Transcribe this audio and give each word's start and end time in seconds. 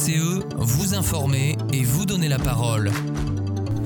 VCE, 0.00 0.40
vous 0.56 0.94
informer 0.94 1.58
et 1.72 1.84
vous 1.84 2.06
donner 2.06 2.28
la 2.28 2.38
parole. 2.38 2.90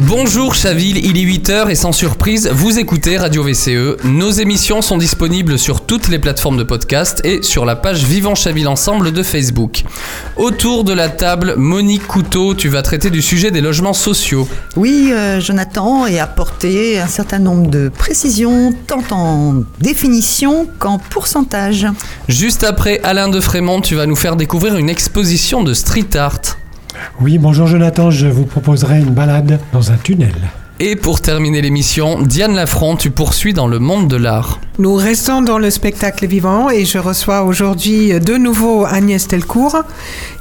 Bonjour 0.01 0.57
Chaville, 0.57 0.99
il 1.05 1.17
est 1.17 1.39
8h 1.39 1.71
et 1.71 1.77
sans 1.77 1.93
surprise, 1.93 2.51
vous 2.53 2.81
écoutez 2.81 3.17
Radio 3.17 3.45
VCE. 3.45 4.03
Nos 4.05 4.31
émissions 4.31 4.83
sont 4.83 4.99
disponibles 4.99 5.57
sur 5.57 5.83
toutes 5.83 6.09
les 6.09 6.19
plateformes 6.19 6.57
de 6.57 6.65
podcast 6.65 7.21
et 7.25 7.43
sur 7.43 7.65
la 7.65 7.77
page 7.77 8.05
Vivant 8.05 8.35
Chaville 8.35 8.67
Ensemble 8.67 9.13
de 9.13 9.23
Facebook. 9.23 9.85
Autour 10.37 10.83
de 10.83 10.93
la 10.93 11.09
table, 11.09 11.55
Monique 11.57 12.09
Couteau, 12.09 12.55
tu 12.55 12.69
vas 12.69 12.83
traiter 12.83 13.09
du 13.09 13.23
sujet 13.23 13.53
des 13.53 13.61
logements 13.61 13.93
sociaux. 13.93 14.49
Oui, 14.75 15.11
euh, 15.13 15.41
Jonathan, 15.41 16.07
et 16.07 16.19
apporter 16.19 16.99
un 16.99 17.07
certain 17.07 17.39
nombre 17.39 17.71
de 17.71 17.89
précisions, 17.89 18.75
tant 18.89 19.05
en 19.13 19.63
définition 19.79 20.67
qu'en 20.81 20.99
pourcentage. 20.99 21.87
Juste 22.29 22.65
après, 22.65 23.01
Alain 23.05 23.29
de 23.29 23.41
Frémont, 23.41 23.81
tu 23.81 23.95
vas 23.95 24.07
nous 24.07 24.17
faire 24.17 24.35
découvrir 24.35 24.77
une 24.77 24.91
exposition 24.91 25.63
de 25.63 25.73
street 25.73 26.17
art. 26.17 26.41
Oui, 27.21 27.39
bonjour 27.39 27.67
Jonathan, 27.67 28.11
je 28.11 28.27
vous 28.27 28.45
proposerai 28.45 29.01
une 29.01 29.11
balade 29.11 29.59
dans 29.73 29.93
un 29.93 29.97
tunnel. 29.97 30.35
Et 30.81 30.97
pour 30.97 31.21
terminer 31.21 31.63
l'émission, 31.63 32.21
Diane 32.21 32.57
Lafront, 32.57 32.97
tu 32.97 33.11
poursuis 33.11 33.53
dans 33.53 33.69
le 33.69 33.79
monde 33.79 34.09
de 34.09 34.17
l'art. 34.17 34.59
Nous 34.81 34.97
restons 34.97 35.41
dans 35.41 35.59
le 35.59 35.71
spectacle 35.71 36.27
vivant 36.27 36.69
et 36.69 36.85
je 36.85 36.99
reçois 36.99 37.45
aujourd'hui 37.45 38.19
de 38.19 38.35
nouveau 38.35 38.85
Agnès 38.85 39.29
Telcourt 39.29 39.85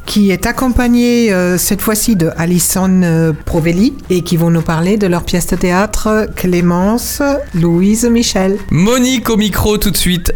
qui 0.07 0.31
est 0.31 0.47
accompagnée 0.47 1.31
euh, 1.31 1.59
cette 1.59 1.81
fois-ci 1.81 2.15
de 2.15 2.31
Alison 2.35 3.03
euh, 3.03 3.31
Provelli 3.45 3.93
et 4.09 4.21
qui 4.21 4.35
vont 4.37 4.49
nous 4.49 4.63
parler 4.63 4.97
de 4.97 5.05
leur 5.05 5.23
pièce 5.23 5.47
de 5.47 5.55
théâtre 5.55 6.27
Clémence 6.35 7.21
Louise 7.53 8.05
Michel. 8.05 8.57
Monique 8.71 9.29
au 9.29 9.37
micro 9.37 9.77
tout 9.77 9.91
de 9.91 9.97
suite. 9.97 10.33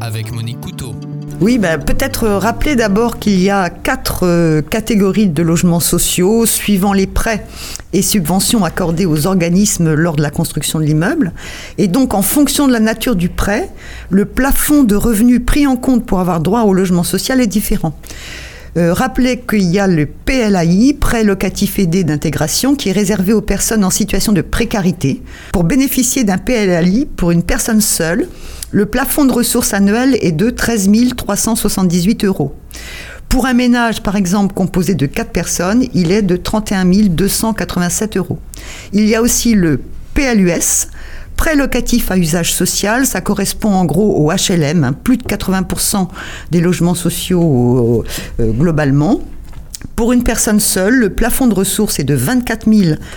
Avec 0.00 0.32
Monique 0.32 0.60
Couteau. 0.60 0.94
Oui, 1.40 1.58
ben, 1.58 1.78
peut-être 1.78 2.28
rappeler 2.28 2.76
d'abord 2.76 3.18
qu'il 3.18 3.40
y 3.40 3.50
a 3.50 3.68
quatre 3.68 4.20
euh, 4.22 4.62
catégories 4.62 5.26
de 5.26 5.42
logements 5.42 5.80
sociaux 5.80 6.46
suivant 6.46 6.92
les 6.92 7.06
prêts 7.06 7.46
et 7.92 8.02
subventions 8.02 8.64
accordées 8.64 9.06
aux 9.06 9.26
organismes 9.26 9.94
lors 9.94 10.14
de 10.14 10.22
la 10.22 10.30
construction 10.30 10.78
de 10.78 10.84
l'immeuble. 10.84 11.32
Et 11.78 11.88
donc, 11.88 12.14
en 12.14 12.22
fonction 12.22 12.68
de 12.68 12.72
la 12.72 12.80
nature 12.80 13.16
du 13.16 13.28
prêt, 13.28 13.70
le 14.08 14.24
plafond 14.24 14.84
de 14.84 14.94
revenus 14.94 15.40
pris 15.44 15.66
en 15.66 15.76
compte 15.76 16.06
pour 16.06 16.20
avoir 16.20 16.40
droit 16.40 16.62
au 16.62 16.74
logement 16.74 17.02
social 17.02 17.40
est 17.40 17.46
différent. 17.46 17.98
Euh, 18.76 18.94
rappelez 18.94 19.40
qu'il 19.40 19.64
y 19.64 19.78
a 19.78 19.86
le 19.86 20.06
PLAI, 20.06 20.94
prêt 20.94 21.24
locatif 21.24 21.78
aidé 21.78 22.04
d'intégration, 22.04 22.74
qui 22.74 22.88
est 22.88 22.92
réservé 22.92 23.32
aux 23.32 23.42
personnes 23.42 23.84
en 23.84 23.90
situation 23.90 24.32
de 24.32 24.40
précarité. 24.40 25.22
Pour 25.52 25.64
bénéficier 25.64 26.24
d'un 26.24 26.38
PLAI 26.38 27.06
pour 27.16 27.32
une 27.32 27.42
personne 27.42 27.82
seule, 27.82 28.28
le 28.72 28.86
plafond 28.86 29.26
de 29.26 29.32
ressources 29.32 29.74
annuelles 29.74 30.16
est 30.22 30.32
de 30.32 30.48
13 30.50 30.90
378 31.14 32.24
euros. 32.24 32.54
Pour 33.28 33.46
un 33.46 33.52
ménage, 33.52 34.02
par 34.02 34.16
exemple, 34.16 34.54
composé 34.54 34.94
de 34.94 35.06
4 35.06 35.30
personnes, 35.30 35.84
il 35.94 36.10
est 36.10 36.22
de 36.22 36.36
31 36.36 36.84
287 36.84 38.16
euros. 38.16 38.38
Il 38.92 39.06
y 39.06 39.14
a 39.14 39.22
aussi 39.22 39.54
le 39.54 39.80
PLUS, 40.14 40.88
prêt 41.36 41.54
locatif 41.54 42.10
à 42.10 42.16
usage 42.16 42.52
social, 42.52 43.06
ça 43.06 43.20
correspond 43.20 43.70
en 43.70 43.84
gros 43.84 44.16
au 44.16 44.32
HLM, 44.32 44.84
hein, 44.84 44.92
plus 44.92 45.18
de 45.18 45.22
80% 45.22 46.08
des 46.50 46.60
logements 46.60 46.94
sociaux 46.94 48.04
euh, 48.40 48.52
globalement. 48.52 49.20
Pour 50.02 50.12
une 50.12 50.24
personne 50.24 50.58
seule, 50.58 50.96
le 50.96 51.10
plafond 51.10 51.46
de 51.46 51.54
ressources 51.54 52.00
est 52.00 52.02
de 52.02 52.16
24 52.16 52.66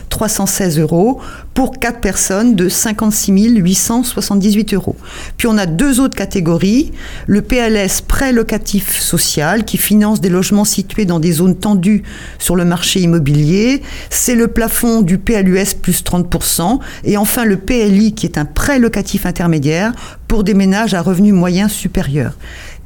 316 0.09 0.77
euros. 0.77 1.19
Pour 1.55 1.79
quatre 1.79 1.99
personnes, 1.99 2.53
de 2.53 2.69
56 2.69 3.55
878 3.55 4.75
euros. 4.75 4.95
Puis 5.35 5.47
on 5.47 5.57
a 5.57 5.65
deux 5.65 5.99
autres 5.99 6.15
catégories. 6.15 6.91
Le 7.25 7.41
PLS, 7.41 8.01
prêt 8.07 8.33
locatif 8.33 8.99
social, 8.99 9.65
qui 9.65 9.79
finance 9.79 10.21
des 10.21 10.29
logements 10.29 10.63
situés 10.63 11.05
dans 11.05 11.19
des 11.19 11.31
zones 11.31 11.55
tendues 11.55 12.03
sur 12.37 12.55
le 12.55 12.65
marché 12.65 12.99
immobilier. 12.99 13.81
C'est 14.11 14.35
le 14.35 14.47
plafond 14.47 15.01
du 15.01 15.17
PLUS 15.17 15.73
plus 15.81 16.03
30%. 16.03 16.77
Et 17.03 17.17
enfin 17.17 17.45
le 17.45 17.57
PLI, 17.57 18.13
qui 18.13 18.27
est 18.27 18.37
un 18.37 18.45
prêt 18.45 18.77
locatif 18.77 19.25
intermédiaire 19.25 19.91
pour 20.27 20.43
des 20.43 20.53
ménages 20.53 20.93
à 20.93 21.01
revenus 21.01 21.33
moyens 21.33 21.71
supérieurs. 21.71 22.35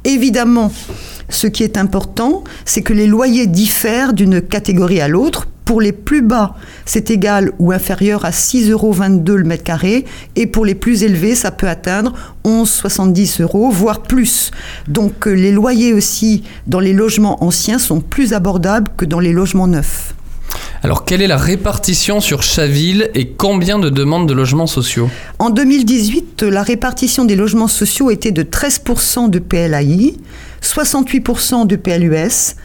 Évidemment, 0.04 0.72
ce 1.28 1.46
qui 1.46 1.62
est 1.62 1.76
important, 1.76 2.42
c'est 2.64 2.82
que 2.82 2.92
les 2.92 3.06
loyers 3.06 3.46
diffèrent 3.46 4.12
d'une 4.12 4.40
catégorie 4.40 5.00
à 5.00 5.08
l'autre. 5.08 5.46
Pour 5.64 5.80
les 5.80 5.92
plus 5.92 6.22
bas, 6.22 6.56
c'est 6.84 7.10
égal 7.12 7.52
ou 7.60 7.70
inférieur 7.70 8.24
à 8.24 8.30
6,22 8.30 8.70
euros 8.72 8.94
le 9.36 9.44
mètre 9.44 9.62
carré. 9.62 10.04
Et 10.34 10.48
pour 10.48 10.64
les 10.64 10.74
plus 10.74 11.04
élevés, 11.04 11.36
ça 11.36 11.52
peut 11.52 11.68
atteindre 11.68 12.12
11,70 12.44 13.42
euros, 13.42 13.70
voire 13.70 14.02
plus. 14.02 14.50
Donc 14.88 15.28
euh, 15.28 15.32
les 15.32 15.52
loyers 15.52 15.92
aussi 15.92 16.42
dans 16.66 16.80
les 16.80 16.92
logements 16.92 17.44
anciens 17.44 17.78
sont 17.78 18.00
plus 18.00 18.32
abordables 18.32 18.90
que 18.96 19.04
dans 19.04 19.20
les 19.20 19.32
logements 19.32 19.68
neufs. 19.68 20.14
Alors, 20.82 21.04
quelle 21.04 21.20
est 21.20 21.26
la 21.26 21.36
répartition 21.36 22.20
sur 22.20 22.42
Chaville 22.42 23.10
et 23.14 23.28
combien 23.28 23.78
de 23.78 23.90
demandes 23.90 24.26
de 24.26 24.32
logements 24.32 24.66
sociaux? 24.66 25.10
En 25.38 25.50
2018, 25.50 26.42
la 26.44 26.62
répartition 26.62 27.26
des 27.26 27.36
logements 27.36 27.68
sociaux 27.68 28.10
était 28.10 28.30
de 28.30 28.42
13% 28.42 29.28
de 29.28 29.38
PLAI, 29.38 30.14
68% 30.62 31.66
de 31.66 31.76
PLUS, 31.76 32.56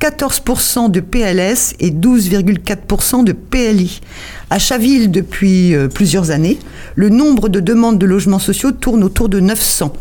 14% 0.00 0.90
de 0.90 1.00
PLS 1.00 1.74
et 1.80 1.90
12,4% 1.90 3.24
de 3.24 3.32
PLI. 3.32 4.00
À 4.50 4.60
Chaville, 4.60 5.10
depuis 5.10 5.74
euh, 5.74 5.88
plusieurs 5.88 6.30
années, 6.30 6.60
le 6.94 7.08
nombre 7.08 7.48
de 7.48 7.58
demandes 7.58 7.98
de 7.98 8.06
logements 8.06 8.38
sociaux 8.38 8.70
tourne 8.70 9.02
autour 9.02 9.28
de 9.28 9.40
900. 9.40 9.92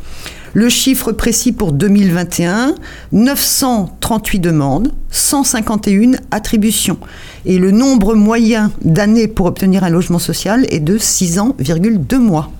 Le 0.55 0.69
chiffre 0.69 1.11
précis 1.11 1.51
pour 1.51 1.71
2021, 1.71 2.75
938 3.11 4.39
demandes, 4.39 4.91
151 5.09 6.11
attributions. 6.29 6.99
Et 7.47 7.57
le 7.57 7.71
nombre 7.71 8.13
moyen 8.13 8.71
d'années 8.83 9.27
pour 9.27 9.47
obtenir 9.47 9.83
un 9.83 9.89
logement 9.89 10.19
social 10.19 10.67
est 10.69 10.79
de 10.79 10.99
6 10.99 11.39
ans,2 11.39 12.17
mois. 12.17 12.51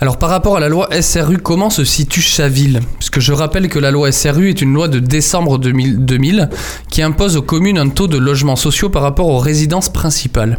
Alors 0.00 0.18
par 0.18 0.30
rapport 0.30 0.56
à 0.56 0.60
la 0.60 0.68
loi 0.68 0.88
SRU, 1.02 1.38
comment 1.38 1.68
se 1.68 1.84
situe 1.84 2.20
Chaville? 2.20 2.80
Puisque 3.00 3.18
je 3.18 3.32
rappelle 3.32 3.68
que 3.68 3.80
la 3.80 3.90
loi 3.90 4.12
SRU 4.12 4.48
est 4.48 4.62
une 4.62 4.72
loi 4.72 4.86
de 4.86 5.00
décembre 5.00 5.58
2000, 5.58 6.04
2000 6.04 6.48
qui 6.90 7.02
impose 7.02 7.36
aux 7.36 7.42
communes 7.42 7.78
un 7.78 7.88
taux 7.88 8.06
de 8.06 8.18
logements 8.18 8.54
sociaux 8.54 8.88
par 8.88 9.02
rapport 9.02 9.26
aux 9.26 9.38
résidences 9.38 9.92
principales. 9.92 10.58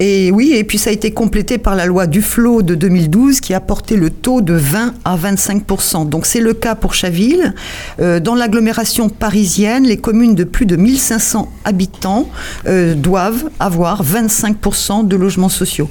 Et 0.00 0.30
oui, 0.30 0.52
et 0.54 0.62
puis 0.62 0.78
ça 0.78 0.90
a 0.90 0.92
été 0.92 1.10
complété 1.10 1.58
par 1.58 1.74
la 1.74 1.84
loi 1.84 2.06
Duflot 2.06 2.62
de 2.62 2.76
2012 2.76 3.40
qui 3.40 3.52
a 3.52 3.60
porté 3.60 3.96
le 3.96 4.10
taux 4.10 4.40
de 4.40 4.54
20 4.54 4.94
à 5.04 5.16
25% 5.16 6.08
Donc 6.08 6.24
c'est 6.24 6.40
le 6.40 6.54
cas 6.54 6.76
pour 6.76 6.94
Chaville. 6.94 7.52
Euh, 8.00 8.20
dans 8.20 8.36
l'agglomération 8.36 9.08
parisienne, 9.08 9.84
les 9.84 9.96
communes 9.96 10.36
de 10.36 10.44
plus 10.44 10.66
de 10.66 10.76
1500 10.76 11.50
habitants 11.64 12.28
euh, 12.68 12.94
doivent 12.94 13.50
avoir 13.58 14.04
25% 14.04 15.08
de 15.08 15.16
logements 15.16 15.48
sociaux. 15.48 15.90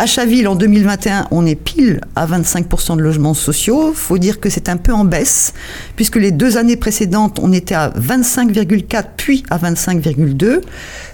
À 0.00 0.06
Chaville, 0.06 0.48
en 0.48 0.54
2021, 0.54 1.26
on 1.30 1.44
est 1.44 1.54
pile 1.54 2.00
à 2.16 2.26
25% 2.26 2.96
de 2.96 3.02
logements 3.02 3.34
sociaux. 3.34 3.92
faut 3.94 4.16
dire 4.16 4.40
que 4.40 4.48
c'est 4.48 4.70
un 4.70 4.78
peu 4.78 4.94
en 4.94 5.04
baisse, 5.04 5.52
puisque 5.94 6.16
les 6.16 6.30
deux 6.30 6.56
années 6.56 6.78
précédentes, 6.78 7.38
on 7.38 7.52
était 7.52 7.74
à 7.74 7.90
25,4 7.90 9.04
puis 9.18 9.42
à 9.50 9.58
25,2. 9.58 10.62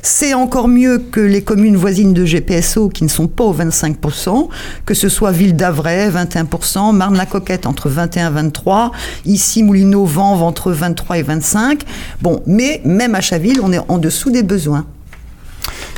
C'est 0.02 0.34
encore 0.34 0.69
mieux 0.69 0.98
que 0.98 1.19
les 1.19 1.42
communes 1.42 1.76
voisines 1.76 2.14
de 2.14 2.24
GPSO 2.24 2.88
qui 2.88 3.02
ne 3.02 3.08
sont 3.08 3.26
pas 3.26 3.42
aux 3.42 3.54
25%, 3.54 4.50
que 4.84 4.94
ce 4.94 5.08
soit 5.08 5.32
Ville 5.32 5.56
d'Avray, 5.56 6.08
21%, 6.08 6.94
Marne-la-Coquette 6.94 7.66
entre 7.66 7.88
21 7.88 8.28
et 8.28 8.34
23, 8.34 8.92
ici 9.24 9.64
Moulineau, 9.64 10.04
Vanves 10.04 10.44
entre 10.44 10.70
23 10.70 11.18
et 11.18 11.22
25. 11.22 11.82
Bon, 12.22 12.41
mais 12.47 12.82
même 12.84 13.16
à 13.16 13.20
Chaville, 13.20 13.58
on 13.64 13.72
est 13.72 13.80
en 13.88 13.98
dessous 13.98 14.30
des 14.30 14.44
besoins. 14.44 14.86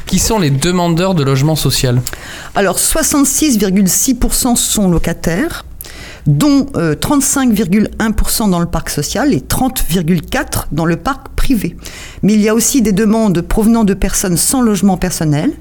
Qui 0.08 0.18
sont 0.18 0.38
les 0.38 0.48
demandeurs 0.48 1.14
de 1.14 1.22
logement 1.22 1.54
social 1.54 2.00
Alors 2.54 2.78
66,6% 2.78 4.56
sont 4.56 4.88
locataires, 4.88 5.66
dont 6.26 6.64
35,1% 6.74 8.48
dans 8.48 8.58
le 8.58 8.66
parc 8.66 8.88
social 8.88 9.34
et 9.34 9.40
30,4% 9.40 10.64
dans 10.72 10.86
le 10.86 10.96
parc 10.96 11.28
privé. 11.36 11.76
Mais 12.22 12.32
il 12.32 12.40
y 12.40 12.48
a 12.48 12.54
aussi 12.54 12.80
des 12.80 12.92
demandes 12.92 13.42
provenant 13.42 13.84
de 13.84 13.92
personnes 13.92 14.38
sans 14.38 14.62
logement 14.62 14.96
personnel, 14.96 15.52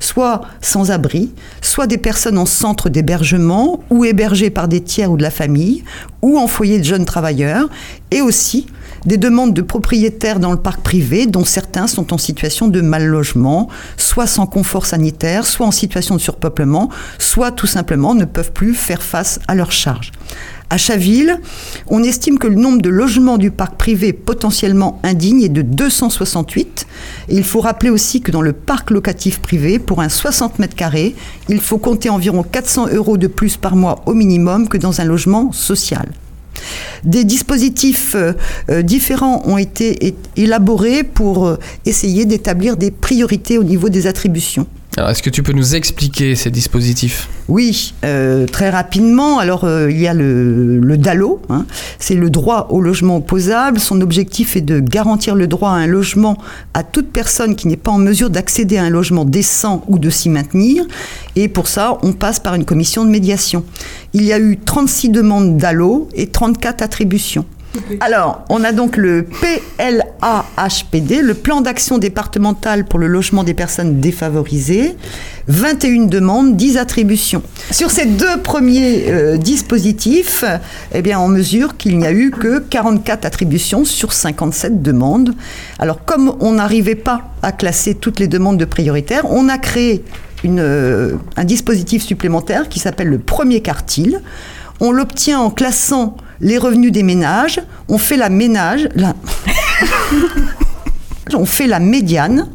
soit 0.00 0.40
sans 0.60 0.90
abri, 0.90 1.30
soit 1.60 1.86
des 1.86 1.98
personnes 1.98 2.38
en 2.38 2.46
centre 2.46 2.88
d'hébergement 2.88 3.84
ou 3.88 4.04
hébergées 4.04 4.50
par 4.50 4.66
des 4.66 4.80
tiers 4.80 5.12
ou 5.12 5.16
de 5.16 5.22
la 5.22 5.30
famille, 5.30 5.84
ou 6.22 6.40
en 6.40 6.48
foyer 6.48 6.80
de 6.80 6.84
jeunes 6.84 7.04
travailleurs, 7.04 7.68
et 8.10 8.20
aussi 8.20 8.66
des 9.06 9.16
demandes 9.16 9.54
de 9.54 9.62
propriétaires 9.62 10.40
dans 10.40 10.52
le 10.52 10.58
parc 10.58 10.82
privé, 10.82 11.26
dont 11.26 11.44
certains 11.44 11.86
sont 11.86 12.12
en 12.12 12.18
situation 12.18 12.68
de 12.68 12.80
mal 12.80 13.06
logement, 13.06 13.68
soit 13.96 14.26
sans 14.26 14.46
confort 14.46 14.86
sanitaire, 14.86 15.46
soit 15.46 15.66
en 15.66 15.72
situation 15.72 16.14
de 16.14 16.20
surpeuplement, 16.20 16.90
soit 17.18 17.50
tout 17.50 17.66
simplement 17.66 18.14
ne 18.14 18.24
peuvent 18.24 18.52
plus 18.52 18.74
faire 18.74 19.02
face 19.02 19.40
à 19.48 19.54
leurs 19.54 19.72
charges. 19.72 20.12
À 20.72 20.78
Chaville, 20.78 21.38
on 21.88 22.02
estime 22.02 22.38
que 22.38 22.46
le 22.46 22.54
nombre 22.54 22.80
de 22.80 22.88
logements 22.88 23.36
du 23.36 23.50
parc 23.50 23.76
privé 23.76 24.14
potentiellement 24.14 25.00
indigne 25.02 25.42
est 25.42 25.50
de 25.50 25.60
268. 25.60 26.86
Et 27.28 27.36
il 27.36 27.44
faut 27.44 27.60
rappeler 27.60 27.90
aussi 27.90 28.22
que 28.22 28.30
dans 28.30 28.40
le 28.40 28.54
parc 28.54 28.90
locatif 28.90 29.40
privé, 29.40 29.78
pour 29.78 30.00
un 30.00 30.08
60 30.08 30.58
mètres 30.58 30.74
carrés, 30.74 31.14
il 31.50 31.60
faut 31.60 31.76
compter 31.76 32.08
environ 32.08 32.42
400 32.42 32.88
euros 32.88 33.18
de 33.18 33.26
plus 33.26 33.58
par 33.58 33.76
mois 33.76 34.00
au 34.06 34.14
minimum 34.14 34.66
que 34.66 34.78
dans 34.78 35.02
un 35.02 35.04
logement 35.04 35.52
social. 35.52 36.08
Des 37.04 37.24
dispositifs 37.24 38.14
euh, 38.14 38.32
euh, 38.70 38.82
différents 38.82 39.42
ont 39.46 39.58
été 39.58 40.14
élaborés 40.36 41.02
pour 41.02 41.46
euh, 41.46 41.58
essayer 41.86 42.24
d'établir 42.24 42.76
des 42.76 42.90
priorités 42.90 43.58
au 43.58 43.64
niveau 43.64 43.88
des 43.88 44.06
attributions. 44.06 44.66
Alors, 44.98 45.08
est-ce 45.08 45.22
que 45.22 45.30
tu 45.30 45.42
peux 45.42 45.54
nous 45.54 45.74
expliquer 45.74 46.36
ces 46.36 46.50
dispositifs 46.50 47.30
Oui, 47.48 47.94
euh, 48.04 48.46
très 48.46 48.68
rapidement. 48.68 49.38
Alors, 49.38 49.64
euh, 49.64 49.90
il 49.90 49.98
y 49.98 50.06
a 50.06 50.12
le, 50.12 50.96
DALO, 50.98 51.40
hein. 51.48 51.64
c'est 51.98 52.14
le 52.14 52.28
droit 52.28 52.66
au 52.68 52.82
logement 52.82 53.16
opposable. 53.16 53.80
Son 53.80 54.02
objectif 54.02 54.54
est 54.54 54.60
de 54.60 54.80
garantir 54.80 55.34
le 55.34 55.46
droit 55.46 55.70
à 55.70 55.74
un 55.76 55.86
logement 55.86 56.36
à 56.74 56.84
toute 56.84 57.10
personne 57.10 57.56
qui 57.56 57.68
n'est 57.68 57.78
pas 57.78 57.90
en 57.90 57.96
mesure 57.96 58.28
d'accéder 58.28 58.76
à 58.76 58.84
un 58.84 58.90
logement 58.90 59.24
décent 59.24 59.82
ou 59.88 59.98
de 59.98 60.10
s'y 60.10 60.28
maintenir. 60.28 60.84
Et 61.36 61.48
pour 61.48 61.68
ça, 61.68 61.96
on 62.02 62.12
passe 62.12 62.38
par 62.38 62.54
une 62.54 62.66
commission 62.66 63.06
de 63.06 63.10
médiation. 63.10 63.64
Il 64.12 64.24
y 64.24 64.32
a 64.34 64.38
eu 64.38 64.58
36 64.58 65.08
demandes 65.08 65.56
DALO 65.56 66.06
et 66.14 66.26
34 66.26 66.82
attributions. 66.82 67.46
Alors, 68.00 68.44
on 68.48 68.64
a 68.64 68.72
donc 68.72 68.96
le 68.96 69.24
PLAHPD, 69.24 71.22
le 71.22 71.34
plan 71.34 71.60
d'action 71.60 71.98
départemental 71.98 72.84
pour 72.84 72.98
le 72.98 73.06
logement 73.06 73.44
des 73.44 73.54
personnes 73.54 74.00
défavorisées. 74.00 74.96
21 75.48 76.06
demandes, 76.06 76.56
10 76.56 76.78
attributions. 76.78 77.42
Sur 77.70 77.90
ces 77.90 78.06
deux 78.06 78.38
premiers 78.42 79.10
euh, 79.10 79.36
dispositifs, 79.36 80.44
eh 80.94 81.02
bien, 81.02 81.18
on 81.18 81.28
mesure 81.28 81.76
qu'il 81.76 81.98
n'y 81.98 82.06
a 82.06 82.12
eu 82.12 82.30
que 82.30 82.58
44 82.60 83.24
attributions 83.24 83.84
sur 83.84 84.12
57 84.12 84.82
demandes. 84.82 85.34
Alors, 85.78 86.04
comme 86.04 86.36
on 86.40 86.52
n'arrivait 86.52 86.94
pas 86.94 87.32
à 87.42 87.52
classer 87.52 87.94
toutes 87.94 88.20
les 88.20 88.28
demandes 88.28 88.58
de 88.58 88.64
prioritaires, 88.64 89.24
on 89.30 89.48
a 89.48 89.58
créé 89.58 90.04
euh, 90.44 91.16
un 91.36 91.44
dispositif 91.44 92.02
supplémentaire 92.02 92.68
qui 92.68 92.78
s'appelle 92.78 93.08
le 93.08 93.18
premier 93.18 93.62
quartile. 93.62 94.20
On 94.80 94.90
l'obtient 94.90 95.40
en 95.40 95.50
classant 95.50 96.16
les 96.42 96.58
revenus 96.58 96.92
des 96.92 97.04
ménages, 97.04 97.60
on 97.88 97.98
fait 97.98 98.16
la 98.16 98.28
ménage, 98.28 98.88
on 101.34 101.46
fait 101.46 101.68
la 101.68 101.78
médiane, 101.78 102.48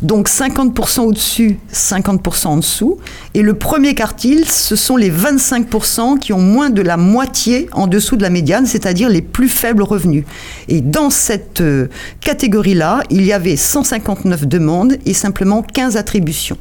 donc 0.00 0.28
50% 0.28 1.00
au-dessus, 1.02 1.58
50% 1.72 2.46
en 2.46 2.56
dessous. 2.56 2.98
Et 3.34 3.42
le 3.42 3.54
premier 3.54 3.94
quartile, 3.94 4.48
ce 4.48 4.76
sont 4.76 4.96
les 4.96 5.10
25% 5.10 6.18
qui 6.18 6.32
ont 6.32 6.40
moins 6.40 6.70
de 6.70 6.82
la 6.82 6.96
moitié 6.96 7.68
en 7.72 7.86
dessous 7.86 8.16
de 8.16 8.22
la 8.22 8.30
médiane, 8.30 8.66
c'est-à-dire 8.66 9.10
les 9.10 9.22
plus 9.22 9.48
faibles 9.48 9.82
revenus. 9.82 10.24
Et 10.68 10.80
dans 10.80 11.10
cette 11.10 11.60
euh, 11.60 11.88
catégorie-là, 12.20 13.02
il 13.10 13.24
y 13.24 13.32
avait 13.32 13.56
159 13.56 14.46
demandes 14.46 14.96
et 15.04 15.14
simplement 15.14 15.62
15 15.62 15.96
attributions. 15.96 16.58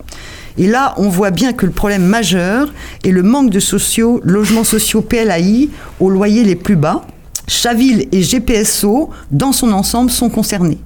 Et 0.57 0.67
là, 0.67 0.93
on 0.97 1.09
voit 1.09 1.31
bien 1.31 1.53
que 1.53 1.65
le 1.65 1.71
problème 1.71 2.05
majeur 2.05 2.71
est 3.03 3.09
le 3.11 3.23
manque 3.23 3.49
de 3.49 3.59
sociaux, 3.59 4.21
logements 4.23 4.63
sociaux 4.63 5.01
PLAI 5.01 5.69
aux 5.99 6.09
loyers 6.09 6.43
les 6.43 6.55
plus 6.55 6.75
bas. 6.75 7.05
Chaville 7.47 8.07
et 8.11 8.21
GPSO, 8.21 9.09
dans 9.31 9.51
son 9.51 9.71
ensemble, 9.71 10.09
sont 10.11 10.29
concernés. 10.29 10.77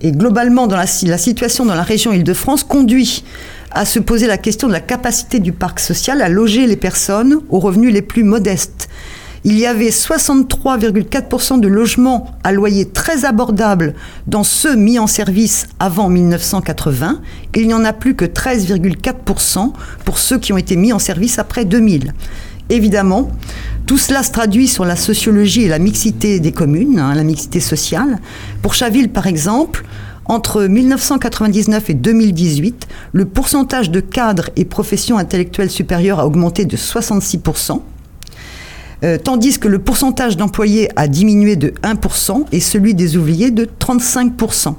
Et 0.00 0.12
globalement, 0.12 0.66
la, 0.66 0.84
la 1.04 1.18
situation 1.18 1.64
dans 1.64 1.74
la 1.74 1.82
région 1.82 2.12
Île-de-France 2.12 2.62
conduit 2.62 3.24
à 3.72 3.84
se 3.84 3.98
poser 3.98 4.26
la 4.26 4.38
question 4.38 4.68
de 4.68 4.72
la 4.72 4.80
capacité 4.80 5.40
du 5.40 5.52
parc 5.52 5.80
social 5.80 6.22
à 6.22 6.28
loger 6.28 6.66
les 6.66 6.76
personnes 6.76 7.40
aux 7.50 7.58
revenus 7.58 7.92
les 7.92 8.02
plus 8.02 8.22
modestes 8.22 8.77
il 9.50 9.58
y 9.58 9.64
avait 9.64 9.88
63,4% 9.88 11.58
de 11.58 11.68
logements 11.68 12.34
à 12.44 12.52
loyer 12.52 12.84
très 12.84 13.24
abordable 13.24 13.94
dans 14.26 14.44
ceux 14.44 14.76
mis 14.76 14.98
en 14.98 15.06
service 15.06 15.68
avant 15.78 16.10
1980. 16.10 17.22
il 17.54 17.66
n'y 17.66 17.72
en 17.72 17.82
a 17.86 17.94
plus 17.94 18.14
que 18.14 18.26
13,4% 18.26 19.72
pour 20.04 20.18
ceux 20.18 20.38
qui 20.38 20.52
ont 20.52 20.58
été 20.58 20.76
mis 20.76 20.92
en 20.92 20.98
service 20.98 21.38
après 21.38 21.64
2000. 21.64 22.12
Évidemment, 22.68 23.30
tout 23.86 23.96
cela 23.96 24.22
se 24.22 24.32
traduit 24.32 24.68
sur 24.68 24.84
la 24.84 24.96
sociologie 24.96 25.62
et 25.62 25.68
la 25.68 25.78
mixité 25.78 26.40
des 26.40 26.52
communes, 26.52 26.98
hein, 26.98 27.14
la 27.14 27.24
mixité 27.24 27.60
sociale. 27.60 28.18
Pour 28.60 28.74
Chaville, 28.74 29.08
par 29.08 29.26
exemple, 29.26 29.86
entre 30.26 30.64
1999 30.64 31.88
et 31.88 31.94
2018, 31.94 32.86
le 33.14 33.24
pourcentage 33.24 33.90
de 33.90 34.00
cadres 34.00 34.50
et 34.56 34.66
professions 34.66 35.16
intellectuelles 35.16 35.70
supérieures 35.70 36.20
a 36.20 36.26
augmenté 36.26 36.66
de 36.66 36.76
66%. 36.76 37.80
Euh, 39.04 39.16
tandis 39.22 39.58
que 39.58 39.68
le 39.68 39.78
pourcentage 39.78 40.36
d'employés 40.36 40.88
a 40.96 41.06
diminué 41.06 41.56
de 41.56 41.72
1% 41.82 42.46
et 42.50 42.60
celui 42.60 42.94
des 42.94 43.16
ouvriers 43.16 43.50
de 43.50 43.68
35%. 43.78 44.74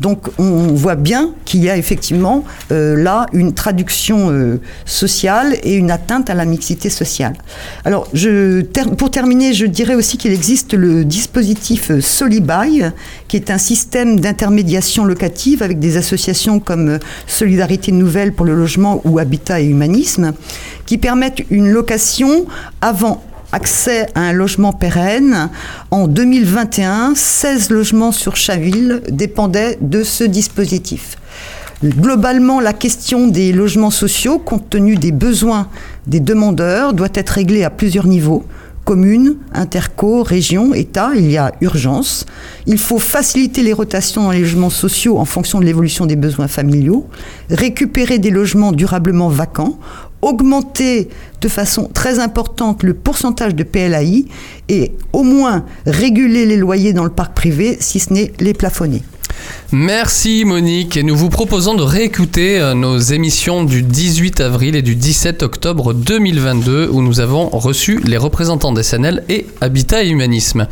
Donc 0.00 0.28
on 0.38 0.74
voit 0.74 0.96
bien 0.96 1.30
qu'il 1.44 1.62
y 1.62 1.70
a 1.70 1.76
effectivement 1.76 2.44
euh, 2.72 2.96
là 2.96 3.26
une 3.32 3.54
traduction 3.54 4.30
euh, 4.30 4.60
sociale 4.84 5.56
et 5.62 5.74
une 5.74 5.92
atteinte 5.92 6.28
à 6.30 6.34
la 6.34 6.44
mixité 6.44 6.90
sociale. 6.90 7.34
Alors 7.84 8.08
pour 8.98 9.10
terminer, 9.12 9.52
je 9.52 9.66
dirais 9.66 9.94
aussi 9.94 10.18
qu'il 10.18 10.32
existe 10.32 10.74
le 10.74 11.04
dispositif 11.04 11.96
Solibuy, 12.00 12.82
qui 13.28 13.36
est 13.36 13.50
un 13.50 13.58
système 13.58 14.18
d'intermédiation 14.18 15.04
locative 15.04 15.62
avec 15.62 15.78
des 15.78 15.96
associations 15.96 16.58
comme 16.58 16.98
Solidarité 17.28 17.92
Nouvelle 17.92 18.32
pour 18.32 18.46
le 18.46 18.56
logement 18.56 19.00
ou 19.04 19.20
Habitat 19.20 19.60
et 19.60 19.66
Humanisme, 19.66 20.32
qui 20.86 20.98
permettent 20.98 21.44
une 21.50 21.70
location 21.70 22.46
avant 22.80 23.22
accès 23.54 24.08
à 24.16 24.20
un 24.20 24.32
logement 24.32 24.72
pérenne. 24.72 25.48
En 25.92 26.08
2021, 26.08 27.14
16 27.14 27.70
logements 27.70 28.10
sur 28.10 28.34
Chaville 28.34 29.00
dépendaient 29.08 29.78
de 29.80 30.02
ce 30.02 30.24
dispositif. 30.24 31.16
Globalement, 31.84 32.60
la 32.60 32.72
question 32.72 33.28
des 33.28 33.52
logements 33.52 33.90
sociaux, 33.90 34.38
compte 34.38 34.70
tenu 34.70 34.96
des 34.96 35.12
besoins 35.12 35.68
des 36.06 36.20
demandeurs, 36.20 36.94
doit 36.94 37.08
être 37.14 37.30
réglée 37.30 37.62
à 37.62 37.70
plusieurs 37.70 38.06
niveaux. 38.06 38.44
Communes, 38.84 39.36
interco, 39.54 40.22
région, 40.22 40.74
État, 40.74 41.12
il 41.14 41.30
y 41.30 41.38
a 41.38 41.52
urgence. 41.60 42.26
Il 42.66 42.78
faut 42.78 42.98
faciliter 42.98 43.62
les 43.62 43.72
rotations 43.72 44.24
dans 44.24 44.30
les 44.30 44.40
logements 44.40 44.68
sociaux 44.68 45.18
en 45.18 45.24
fonction 45.24 45.58
de 45.58 45.64
l'évolution 45.64 46.04
des 46.04 46.16
besoins 46.16 46.48
familiaux, 46.48 47.06
récupérer 47.50 48.18
des 48.18 48.30
logements 48.30 48.72
durablement 48.72 49.28
vacants, 49.28 49.78
augmenter 50.24 51.08
de 51.40 51.48
façon 51.48 51.90
très 51.92 52.18
importante 52.18 52.82
le 52.82 52.94
pourcentage 52.94 53.54
de 53.54 53.62
PLAI 53.62 54.26
et 54.68 54.92
au 55.12 55.22
moins 55.22 55.64
réguler 55.86 56.46
les 56.46 56.56
loyers 56.56 56.92
dans 56.92 57.04
le 57.04 57.10
parc 57.10 57.34
privé, 57.34 57.76
si 57.80 58.00
ce 58.00 58.12
n'est 58.12 58.32
les 58.40 58.54
plafonner. 58.54 59.02
Merci 59.72 60.44
Monique 60.44 60.96
et 60.96 61.02
nous 61.02 61.16
vous 61.16 61.28
proposons 61.28 61.74
de 61.74 61.82
réécouter 61.82 62.60
euh, 62.60 62.74
nos 62.74 62.98
émissions 62.98 63.64
du 63.64 63.82
18 63.82 64.40
avril 64.40 64.76
et 64.76 64.82
du 64.82 64.94
17 64.94 65.42
octobre 65.42 65.92
2022 65.92 66.88
où 66.90 67.02
nous 67.02 67.20
avons 67.20 67.48
reçu 67.48 68.00
les 68.04 68.16
représentants 68.16 68.72
des 68.72 68.82
SNL 68.82 69.24
et 69.28 69.46
Habitat 69.60 70.04
et 70.04 70.08
Humanisme. 70.08 70.68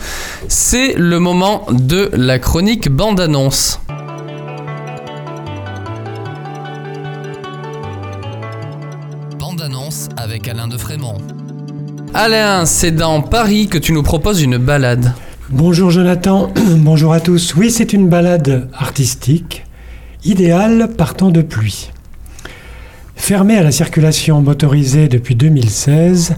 C'est 0.49 0.95
le 0.97 1.19
moment 1.19 1.67
de 1.71 2.11
la 2.15 2.39
chronique 2.39 2.91
bande-annonce. 2.91 3.81
Avec 10.33 10.49
Alain 10.49 10.67
de 10.67 10.79
Frémont. 10.79 11.19
Alain, 12.15 12.65
c'est 12.65 12.91
dans 12.91 13.21
Paris 13.21 13.69
que 13.69 13.77
tu 13.77 13.93
nous 13.93 14.03
proposes 14.03 14.41
une 14.41 14.57
balade. 14.57 15.13
Bonjour 15.51 15.91
Jonathan, 15.91 16.51
bonjour 16.79 17.13
à 17.13 17.21
tous. 17.21 17.55
Oui, 17.55 17.71
c'est 17.71 17.93
une 17.93 18.09
balade 18.09 18.71
artistique, 18.73 19.67
idéale 20.25 20.89
par 20.97 21.13
temps 21.17 21.29
de 21.29 21.43
pluie. 21.43 21.91
Fermée 23.15 23.59
à 23.59 23.63
la 23.63 23.73
circulation 23.73 24.41
motorisée 24.41 25.07
depuis 25.07 25.35
2016, 25.35 26.37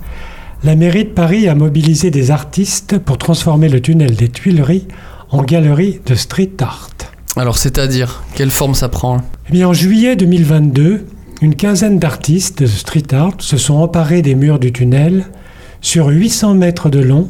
la 0.65 0.75
mairie 0.75 1.05
de 1.05 1.11
Paris 1.11 1.47
a 1.47 1.55
mobilisé 1.55 2.11
des 2.11 2.33
artistes 2.33 2.99
pour 2.99 3.17
transformer 3.17 3.69
le 3.69 3.81
tunnel 3.81 4.17
des 4.17 4.29
Tuileries 4.29 4.89
en 5.31 5.45
galerie 5.45 6.01
de 6.05 6.17
street 6.17 6.51
art. 6.61 6.91
Alors, 7.37 7.59
c'est-à-dire, 7.59 8.25
quelle 8.35 8.51
forme 8.51 8.75
ça 8.75 8.89
prend? 8.89 9.19
Eh 9.49 9.53
bien, 9.53 9.69
en 9.69 9.73
juillet 9.73 10.17
2022, 10.17 11.07
une 11.45 11.57
quinzaine 11.57 11.99
d'artistes 11.99 12.63
de 12.63 12.67
street 12.67 13.13
art 13.13 13.35
se 13.39 13.59
sont 13.59 13.75
emparés 13.75 14.23
des 14.23 14.35
murs 14.35 14.59
du 14.59 14.73
tunnel 14.73 15.27
sur 15.83 16.07
800 16.07 16.55
mètres 16.55 16.89
de 16.89 17.01
long 17.01 17.29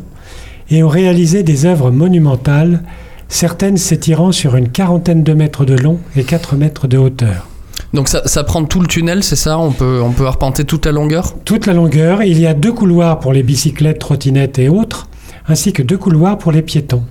et 0.71 0.85
ont 0.85 0.89
réalisé 0.89 1.43
des 1.43 1.67
œuvres 1.67 1.91
monumentales, 1.91 2.85
certaines 3.29 3.77
s'étirant 3.77 4.31
sur 4.31 4.55
une 4.55 4.69
quarantaine 4.69 5.25
de 5.25 5.35
mètres 5.35 5.65
de 5.65 5.75
long 5.75 5.99
et 6.15 6.23
4 6.23 6.55
mètres 6.55 6.87
de 6.87 6.97
hauteur. 6.97 7.49
Donc 7.93 8.07
ça, 8.09 8.45
prend 8.45 8.65
tout 8.65 8.79
le 8.79 8.87
tunnel, 8.87 9.25
c'est 9.25 9.35
ça? 9.35 9.59
On 9.59 9.73
peut, 9.73 10.01
on 10.01 10.13
peut 10.13 10.27
arpenter 10.27 10.65
toute 10.65 10.87
la 10.87 10.93
longueur? 10.93 11.35
Toute 11.45 11.67
la 11.67 11.73
longueur. 11.73 12.23
Il 12.23 12.39
y 12.39 12.47
a 12.47 12.55
deux 12.55 12.73
couloirs 12.73 13.19
pour 13.19 13.33
les 13.33 13.43
bicyclettes, 13.43 13.99
trottinettes 13.99 14.61
et 14.61 14.69
autres, 14.69 15.09
ainsi 15.49 15.73
que 15.73 15.83
deux 15.83 15.99
couloirs 15.99 16.39
pour 16.39 16.53
les 16.53 16.63
piétons. 16.63 17.03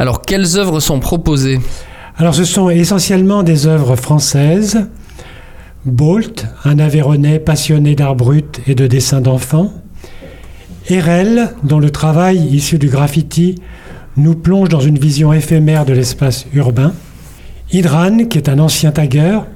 Alors 0.00 0.22
quelles 0.22 0.58
œuvres 0.58 0.80
sont 0.80 0.98
proposées? 0.98 1.60
Alors 2.16 2.34
ce 2.34 2.44
sont 2.44 2.68
essentiellement 2.68 3.44
des 3.44 3.68
œuvres 3.68 3.94
françaises, 3.94 4.88
Bolt, 5.84 6.46
un 6.64 6.78
Aveyronais 6.78 7.40
passionné 7.40 7.96
d'art 7.96 8.14
brut 8.14 8.60
et 8.68 8.76
de 8.76 8.86
dessins 8.86 9.20
d'enfants. 9.20 9.72
Erel, 10.88 11.50
dont 11.64 11.80
le 11.80 11.90
travail 11.90 12.38
issu 12.54 12.78
du 12.78 12.88
graffiti 12.88 13.56
nous 14.16 14.36
plonge 14.36 14.68
dans 14.68 14.80
une 14.80 14.98
vision 14.98 15.32
éphémère 15.32 15.84
de 15.84 15.92
l'espace 15.92 16.46
urbain. 16.54 16.92
Hydran, 17.72 18.26
qui 18.26 18.38
est 18.38 18.48
un 18.48 18.60
ancien 18.60 18.92
tagueur, 18.92 19.46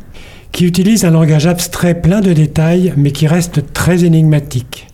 qui 0.51 0.65
utilise 0.65 1.05
un 1.05 1.13
langage 1.13 1.47
abstrait 1.47 2.01
plein 2.01 2.21
de 2.21 2.33
détails, 2.33 2.93
mais 2.97 3.13
qui 3.13 3.29
reste 3.29 3.73
très 3.73 4.05
énigmatique. 4.05 4.89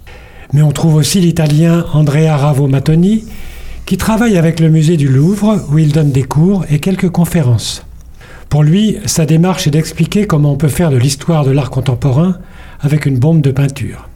Mais 0.53 0.61
on 0.61 0.73
trouve 0.73 0.97
aussi 0.97 1.21
l'italien 1.21 1.87
Andrea 1.95 2.37
Ravo 2.37 2.67
Mattoni, 2.67 3.25
qui 3.87 3.97
travaille 3.97 4.37
avec 4.37 4.61
le 4.61 4.69
musée 4.69 4.99
du 4.99 5.09
Louvre, 5.09 5.65
où 5.71 5.79
il 5.79 5.93
donne 5.93 6.13
des 6.13 6.25
cours 6.25 6.67
et 6.69 6.79
quelques 6.79 7.09
conférences. 7.09 7.87
Pour 8.53 8.65
lui, 8.65 8.99
sa 9.07 9.25
démarche 9.25 9.67
est 9.67 9.71
d'expliquer 9.71 10.27
comment 10.27 10.53
on 10.53 10.57
peut 10.59 10.69
faire 10.69 10.91
de 10.91 10.99
l'histoire 10.99 11.43
de 11.43 11.51
l'art 11.51 11.71
contemporain 11.71 12.37
avec 12.81 13.07
une 13.07 13.19
bombe 13.19 13.41
de 13.41 13.51
peinture. 13.51 14.11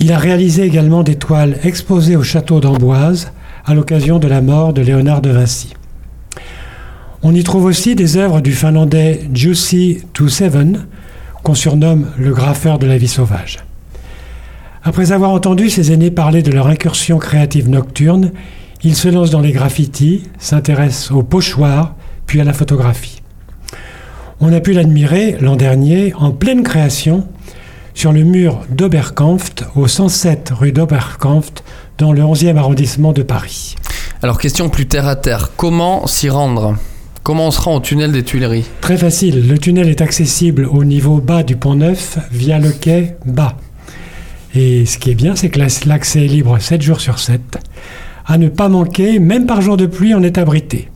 Il 0.00 0.10
a 0.10 0.18
réalisé 0.18 0.64
également 0.64 1.04
des 1.04 1.14
toiles 1.14 1.56
exposées 1.62 2.16
au 2.16 2.24
château 2.24 2.58
d'Amboise 2.58 3.30
à 3.64 3.74
l'occasion 3.74 4.18
de 4.18 4.26
la 4.26 4.40
mort 4.40 4.72
de 4.72 4.82
Léonard 4.82 5.20
de 5.20 5.30
Vinci. 5.30 5.74
On 7.22 7.32
y 7.32 7.44
trouve 7.44 7.64
aussi 7.64 7.94
des 7.94 8.16
œuvres 8.16 8.40
du 8.40 8.50
finlandais 8.50 9.20
Jussi 9.32 10.02
Seven, 10.26 10.86
qu'on 11.44 11.54
surnomme 11.54 12.08
le 12.18 12.34
graffeur 12.34 12.80
de 12.80 12.88
la 12.88 12.98
vie 12.98 13.06
sauvage. 13.06 13.58
Après 14.82 15.12
avoir 15.12 15.30
entendu 15.30 15.70
ses 15.70 15.92
aînés 15.92 16.10
parler 16.10 16.42
de 16.42 16.50
leur 16.50 16.66
incursion 16.66 17.18
créative 17.18 17.70
nocturne, 17.70 18.32
il 18.82 18.96
se 18.96 19.06
lance 19.06 19.30
dans 19.30 19.40
les 19.40 19.52
graffitis, 19.52 20.24
s'intéresse 20.40 21.12
au 21.12 21.22
pochoir, 21.22 21.94
puis 22.26 22.40
à 22.40 22.44
la 22.44 22.52
photographie. 22.52 23.19
On 24.42 24.54
a 24.54 24.60
pu 24.60 24.72
l'admirer 24.72 25.36
l'an 25.38 25.54
dernier 25.54 26.14
en 26.14 26.30
pleine 26.30 26.62
création 26.62 27.26
sur 27.92 28.10
le 28.10 28.22
mur 28.22 28.60
d'Oberkampft, 28.70 29.64
au 29.76 29.86
107 29.86 30.52
rue 30.58 30.72
d'Oberkampft, 30.72 31.62
dans 31.98 32.12
le 32.12 32.22
11e 32.22 32.56
arrondissement 32.56 33.12
de 33.12 33.22
Paris. 33.22 33.76
Alors, 34.22 34.38
question 34.38 34.70
plus 34.70 34.86
terre 34.86 35.06
à 35.06 35.16
terre, 35.16 35.50
comment 35.56 36.06
s'y 36.06 36.30
rendre? 36.30 36.76
Comment 37.22 37.48
on 37.48 37.50
se 37.50 37.60
rend 37.60 37.76
au 37.76 37.80
tunnel 37.80 38.12
des 38.12 38.22
Tuileries? 38.22 38.64
Très 38.80 38.96
facile, 38.96 39.46
le 39.46 39.58
tunnel 39.58 39.90
est 39.90 40.00
accessible 40.00 40.66
au 40.72 40.84
niveau 40.84 41.20
bas 41.20 41.42
du 41.42 41.56
pont 41.56 41.74
Neuf 41.74 42.18
via 42.32 42.58
le 42.58 42.70
quai 42.70 43.16
bas. 43.26 43.56
Et 44.54 44.86
ce 44.86 44.96
qui 44.96 45.10
est 45.10 45.14
bien, 45.14 45.36
c'est 45.36 45.50
que 45.50 45.60
l'accès 45.86 46.24
est 46.24 46.28
libre 46.28 46.58
7 46.58 46.80
jours 46.80 47.00
sur 47.00 47.18
7. 47.18 47.58
À 48.26 48.38
ne 48.38 48.48
pas 48.48 48.70
manquer, 48.70 49.18
même 49.18 49.44
par 49.44 49.60
jour 49.60 49.76
de 49.76 49.84
pluie, 49.86 50.14
on 50.14 50.22
est 50.22 50.38
abrité. 50.38 50.89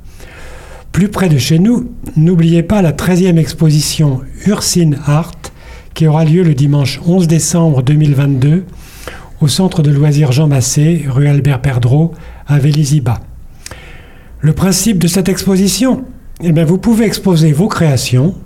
Plus 0.95 1.09
près 1.09 1.29
de 1.29 1.39
chez 1.39 1.59
nous, 1.59 1.91
n'oubliez 2.17 2.63
pas 2.63 2.81
la 2.81 2.93
13e 2.93 3.37
exposition 3.37 4.21
Ursine 4.47 5.01
Art 5.07 5.35
qui 5.93 6.07
aura 6.07 6.25
lieu 6.25 6.45
le 6.45 6.55
dimanche 6.55 7.01
11 7.05 7.27
décembre 7.27 7.83
2022 7.83 8.63
au 9.41 9.49
centre 9.49 9.83
de 9.83 9.91
loisirs 9.91 10.31
Jean 10.31 10.47
Massé, 10.47 11.05
rue 11.09 11.27
Albert 11.27 11.63
Perdreau, 11.63 12.13
à 12.47 12.61
Vélizy-Bas. 12.61 13.19
Le 14.39 14.53
principe 14.53 15.01
de 15.01 15.09
cette 15.09 15.29
exposition 15.29 16.05
eh 16.45 16.53
bien, 16.53 16.65
Vous 16.65 16.79
pouvez 16.79 17.07
exposer 17.07 17.51
vos 17.51 17.67
créations, 17.67 18.37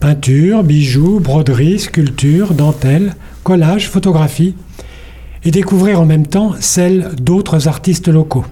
peinture, 0.00 0.64
bijoux, 0.64 1.20
broderie, 1.20 1.78
sculpture, 1.78 2.54
dentelle, 2.54 3.14
collage, 3.44 3.88
photographie, 3.88 4.56
et 5.44 5.52
découvrir 5.52 6.00
en 6.00 6.06
même 6.06 6.26
temps 6.26 6.54
celles 6.58 7.12
d'autres 7.20 7.68
artistes 7.68 8.08
locaux. 8.08 8.46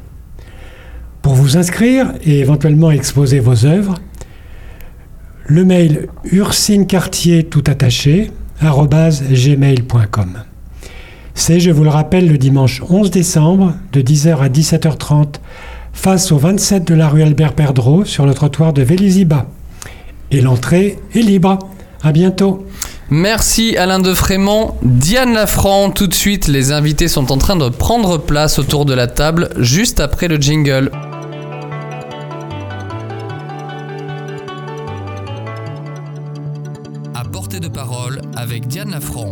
Pour 1.23 1.35
vous 1.35 1.57
inscrire 1.57 2.13
et 2.25 2.41
éventuellement 2.41 2.91
exposer 2.91 3.39
vos 3.39 3.65
œuvres, 3.65 3.95
le 5.47 5.65
mail 5.65 6.09
ursinecartier 6.25 7.45
tout 7.45 7.65
attaché 7.67 8.31
gmail.com. 8.61 10.39
C'est, 11.35 11.61
je 11.61 11.71
vous 11.71 11.85
le 11.85 11.91
rappelle, 11.91 12.29
le 12.29 12.39
dimanche 12.39 12.83
11 12.89 13.11
décembre 13.11 13.75
de 13.93 14.03
10h 14.03 14.39
à 14.39 14.49
17h30 14.49 15.37
face 15.93 16.33
au 16.33 16.39
27 16.39 16.87
de 16.87 16.95
la 16.95 17.09
rue 17.09 17.23
Albert 17.23 17.55
Perdreau 17.55 18.05
sur 18.05 18.27
le 18.27 18.35
trottoir 18.35 18.73
de 18.73 18.83
Vélizy-Bas. 18.83 19.47
Et 20.31 20.41
l'entrée 20.41 20.99
est 21.15 21.21
libre. 21.21 21.59
À 22.03 22.13
bientôt. 22.13 22.67
Merci 23.11 23.77
Alain 23.77 24.01
de 24.01 24.13
Frémont. 24.13 24.75
Diane 24.83 25.35
Lafranc, 25.35 25.91
tout 25.91 26.07
de 26.07 26.15
suite, 26.15 26.49
les 26.49 26.73
invités 26.73 27.09
sont 27.09 27.31
en 27.31 27.39
train 27.39 27.57
de 27.57 27.69
prendre 27.69 28.19
place 28.19 28.59
autour 28.59 28.85
de 28.87 28.95
la 28.95 29.07
table 29.07 29.51
juste 29.59 30.01
après 30.01 30.29
le 30.29 30.37
jingle. 30.37 30.91
Avec 38.53 38.69
Diane 38.69 38.91
Lafranc. 38.91 39.31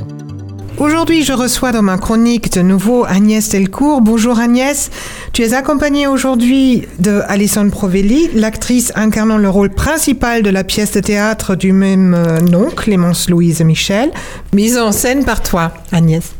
Aujourd'hui, 0.78 1.24
je 1.24 1.34
reçois 1.34 1.72
dans 1.72 1.82
ma 1.82 1.98
chronique 1.98 2.54
de 2.54 2.62
nouveau 2.62 3.04
Agnès 3.06 3.46
Delcourt. 3.50 4.00
Bonjour 4.00 4.38
Agnès. 4.38 4.90
Tu 5.34 5.42
es 5.42 5.52
accompagnée 5.52 6.06
aujourd'hui 6.06 6.88
de 7.00 7.20
Alison 7.28 7.68
Provelli, 7.68 8.30
l'actrice 8.32 8.92
incarnant 8.94 9.36
le 9.36 9.50
rôle 9.50 9.68
principal 9.68 10.42
de 10.42 10.48
la 10.48 10.64
pièce 10.64 10.92
de 10.92 11.00
théâtre 11.00 11.54
du 11.54 11.72
même 11.72 12.14
euh, 12.14 12.40
nom, 12.40 12.70
Clémence 12.70 13.28
Louise 13.28 13.60
Michel, 13.60 14.10
mise 14.54 14.78
en 14.78 14.90
scène 14.90 15.26
par 15.26 15.42
toi, 15.42 15.74
Agnès. 15.92 16.32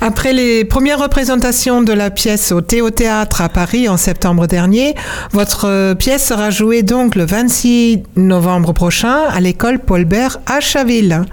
Après 0.00 0.32
les 0.32 0.64
premières 0.64 1.00
représentations 1.00 1.82
de 1.82 1.92
la 1.92 2.10
pièce 2.10 2.52
au 2.52 2.60
Théo 2.60 2.90
Théâtre 2.90 3.40
à 3.40 3.48
Paris 3.48 3.88
en 3.88 3.96
septembre 3.96 4.46
dernier, 4.46 4.94
votre 5.32 5.66
euh, 5.66 5.94
pièce 5.96 6.28
sera 6.28 6.50
jouée 6.50 6.84
donc 6.84 7.16
le 7.16 7.26
26 7.26 8.04
novembre 8.14 8.72
prochain 8.72 9.18
à 9.28 9.40
l'école 9.40 9.80
Paul 9.80 10.04
Bert 10.04 10.38
à 10.46 10.60
Chaville. 10.60 11.24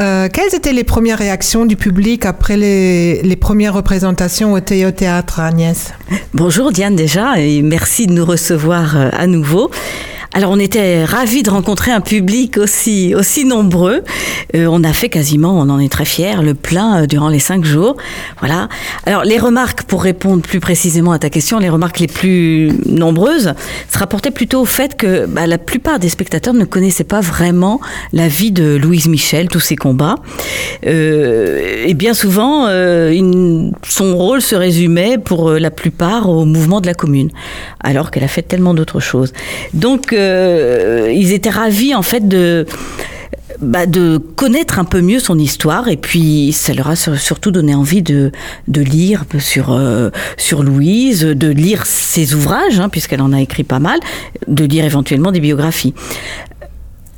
Euh, 0.00 0.28
quelles 0.32 0.54
étaient 0.54 0.72
les 0.72 0.82
premières 0.82 1.18
réactions 1.18 1.66
du 1.66 1.76
public 1.76 2.26
après 2.26 2.56
les, 2.56 3.36
premières 3.36 3.74
représentations 3.74 4.52
au 4.52 4.60
Théâtre, 4.60 5.38
Agnès? 5.38 5.92
Bonjour 6.34 6.72
Diane 6.72 6.96
déjà, 6.96 7.38
et 7.38 7.62
merci 7.62 8.06
de 8.08 8.12
nous 8.12 8.24
recevoir 8.24 8.96
euh, 8.96 9.10
à 9.12 9.26
nouveau. 9.28 9.70
Alors 10.36 10.50
on 10.50 10.58
était 10.58 11.04
ravis 11.04 11.44
de 11.44 11.50
rencontrer 11.50 11.92
un 11.92 12.00
public 12.00 12.58
aussi 12.58 13.14
aussi 13.14 13.44
nombreux. 13.44 14.02
Euh, 14.56 14.66
on 14.68 14.82
a 14.82 14.92
fait 14.92 15.08
quasiment, 15.08 15.56
on 15.56 15.70
en 15.70 15.78
est 15.78 15.88
très 15.88 16.04
fiers, 16.04 16.42
le 16.42 16.54
plein 16.54 17.02
euh, 17.02 17.06
durant 17.06 17.28
les 17.28 17.38
cinq 17.38 17.64
jours. 17.64 17.96
Voilà. 18.40 18.68
Alors 19.06 19.22
les 19.22 19.38
remarques, 19.38 19.84
pour 19.84 20.02
répondre 20.02 20.42
plus 20.42 20.58
précisément 20.58 21.12
à 21.12 21.20
ta 21.20 21.30
question, 21.30 21.60
les 21.60 21.68
remarques 21.68 22.00
les 22.00 22.08
plus 22.08 22.72
nombreuses 22.84 23.54
se 23.88 23.96
rapportaient 23.96 24.32
plutôt 24.32 24.62
au 24.62 24.64
fait 24.64 24.96
que 24.96 25.26
bah, 25.26 25.46
la 25.46 25.56
plupart 25.56 26.00
des 26.00 26.08
spectateurs 26.08 26.54
ne 26.54 26.64
connaissaient 26.64 27.04
pas 27.04 27.20
vraiment 27.20 27.80
la 28.12 28.26
vie 28.26 28.50
de 28.50 28.74
Louise 28.74 29.06
Michel, 29.06 29.46
tous 29.46 29.60
ses 29.60 29.76
combats. 29.76 30.16
Euh, 30.84 31.84
et 31.86 31.94
bien 31.94 32.12
souvent, 32.12 32.66
son 33.86 34.16
rôle 34.16 34.42
se 34.42 34.56
résumait 34.56 35.16
pour 35.16 35.52
la 35.52 35.70
plupart 35.70 36.28
au 36.28 36.44
mouvement 36.44 36.80
de 36.80 36.86
la 36.86 36.94
commune, 36.94 37.30
alors 37.78 38.10
qu'elle 38.10 38.24
a 38.24 38.28
fait 38.28 38.42
tellement 38.42 38.74
d'autres 38.74 38.98
choses. 38.98 39.32
Donc 39.74 40.12
euh, 40.24 41.12
ils 41.12 41.32
étaient 41.32 41.50
ravis 41.50 41.94
en 41.94 42.02
fait 42.02 42.26
de 42.26 42.66
bah, 43.60 43.86
de 43.86 44.18
connaître 44.18 44.78
un 44.78 44.84
peu 44.84 45.00
mieux 45.00 45.20
son 45.20 45.38
histoire 45.38 45.88
et 45.88 45.96
puis 45.96 46.52
ça 46.52 46.74
leur 46.74 46.88
a 46.88 46.96
surtout 46.96 47.50
donné 47.50 47.74
envie 47.74 48.02
de, 48.02 48.32
lire 48.68 49.24
sur, 49.38 49.72
euh, 49.72 50.10
sur 50.36 50.62
Louise, 50.62 51.20
de 51.20 51.48
lire 51.48 51.86
ses 51.86 52.34
ouvrages, 52.34 52.80
hein, 52.80 52.88
puisqu'elle 52.88 53.22
en 53.22 53.32
a 53.32 53.40
écrit 53.40 53.62
pas 53.62 53.78
mal, 53.78 54.00
de 54.48 54.64
lire 54.64 54.84
éventuellement 54.84 55.30
des 55.30 55.40
biographies. 55.40 55.94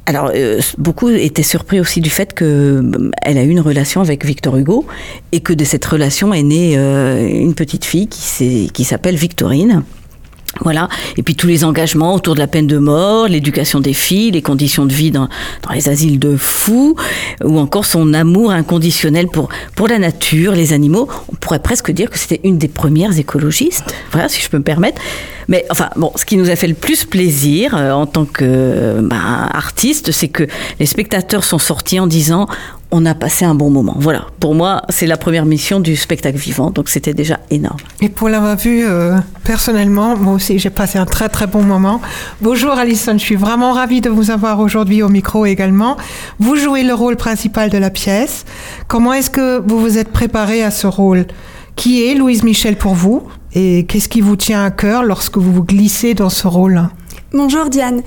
Alors, 0.05 0.31
euh, 0.35 0.61
beaucoup 0.79 1.09
étaient 1.09 1.43
surpris 1.43 1.81
aussi 1.81 2.01
du 2.01 2.11
fait 2.11 2.35
qu'elle 2.35 3.03
a 3.25 3.43
eu 3.43 3.49
une 3.49 3.61
relation 3.61 4.03
avec 4.03 4.25
Victor 4.25 4.57
Hugo 4.57 4.87
et 5.33 5.41
que 5.41 5.53
de 5.53 5.65
cette 5.65 5.85
relation 5.85 6.35
est 6.35 6.45
née 6.45 6.77
une 6.77 7.55
petite 7.55 7.85
fille 7.85 8.09
qui 8.09 8.85
s'appelle 8.85 9.17
Victorine. 9.17 9.83
Voilà. 10.61 10.89
Et 11.17 11.23
puis 11.23 11.35
tous 11.35 11.47
les 11.47 11.65
engagements 11.65 12.15
autour 12.15 12.35
de 12.35 12.41
la 12.41 12.47
peine 12.47 12.67
de 12.67 12.79
mort, 12.79 13.29
l'éducation 13.29 13.81
des 13.81 13.93
filles, 13.93 14.31
les 14.31 14.43
conditions 14.43 14.87
de 14.87 14.93
vie 14.93 15.11
dans, 15.11 15.29
dans, 15.63 15.73
les 15.73 15.89
asiles 15.89 16.19
de 16.19 16.37
fous, 16.37 16.97
ou 17.45 17.59
encore 17.59 17.85
son 17.85 18.15
amour 18.15 18.51
inconditionnel 18.51 19.29
pour, 19.29 19.49
pour 19.75 19.89
la 19.89 19.99
nature, 19.99 20.53
les 20.53 20.73
animaux. 20.73 21.09
On 21.31 21.37
pourrait 21.37 21.61
presque 21.61 21.91
dire 21.91 22.11
que 22.11 22.19
c'était 22.19 22.41
une 22.45 22.59
des 22.59 22.69
premières 22.69 23.19
écologistes. 23.19 23.95
Voilà, 24.13 24.29
si 24.29 24.41
je 24.41 24.49
peux 24.49 24.59
me 24.59 24.63
permettre. 24.63 25.01
Mais 25.49 25.65
enfin, 25.71 25.91
bon, 25.97 26.11
ce 26.17 26.25
qui 26.25 26.37
nous 26.37 26.51
a 26.51 26.57
fait 26.57 26.67
le 26.67 26.75
plus 26.75 27.05
plaisir 27.05 27.77
euh, 27.77 27.93
en 27.93 28.07
tant 28.07 28.25
que 28.25 29.01
bah, 29.03 29.49
artiste, 29.53 30.11
c'est 30.11 30.29
que 30.29 30.47
les 30.81 30.87
spectateurs 30.87 31.45
sont 31.45 31.59
sortis 31.59 32.01
en 32.01 32.07
disant 32.07 32.49
on 32.91 33.05
a 33.05 33.15
passé 33.15 33.45
un 33.45 33.55
bon 33.55 33.71
moment. 33.71 33.97
Voilà, 33.99 34.27
pour 34.41 34.55
moi, 34.55 34.83
c'est 34.89 35.07
la 35.07 35.17
première 35.17 35.45
mission 35.45 35.81
du 35.81 35.97
spectacle 35.97 36.39
vivant, 36.39 36.71
donc 36.71 36.89
c'était 36.89 37.15
déjà 37.15 37.41
énorme. 37.51 37.79
Et 38.01 38.09
pour 38.09 38.29
l'avoir 38.29 38.57
vu 38.57 38.85
euh, 38.85 39.17
personnellement, 39.45 40.17
moi 40.17 40.35
aussi, 40.35 40.59
j'ai 40.59 40.71
passé 40.71 40.99
un 40.99 41.07
très 41.07 41.29
très 41.29 41.47
bon 41.47 41.63
moment. 41.63 42.01
Bonjour 42.41 42.73
Alison, 42.73 43.13
je 43.15 43.19
suis 43.19 43.37
vraiment 43.37 43.73
ravie 43.73 44.01
de 44.01 44.11
vous 44.11 44.31
avoir 44.31 44.61
aujourd'hui 44.61 45.03
au 45.03 45.09
micro 45.09 45.47
également. 45.47 45.97
Vous 46.39 46.57
jouez 46.57 46.85
le 46.85 46.95
rôle 46.95 47.17
principal 47.17 47.71
de 47.71 47.79
la 47.79 47.91
pièce. 47.91 48.45
Comment 48.87 49.13
est-ce 49.13 49.31
que 49.31 49.59
vous 49.67 49.81
vous 49.81 49.99
êtes 49.99 50.13
préparé 50.13 50.63
à 50.63 50.71
ce 50.71 50.87
rôle? 50.87 51.27
Qui 51.75 52.07
est 52.07 52.15
Louise 52.15 52.43
Michel 52.43 52.77
pour 52.77 52.95
vous? 52.95 53.25
Et 53.53 53.85
qu'est-ce 53.87 54.09
qui 54.09 54.21
vous 54.21 54.37
tient 54.37 54.65
à 54.65 54.71
cœur 54.71 55.03
lorsque 55.03 55.39
vous 55.39 55.53
vous 55.53 55.65
glissez 55.65 56.15
dans 56.15 56.31
ce 56.31 56.47
rôle? 56.47 56.89
Bonjour 57.33 57.69
Diane. 57.69 58.03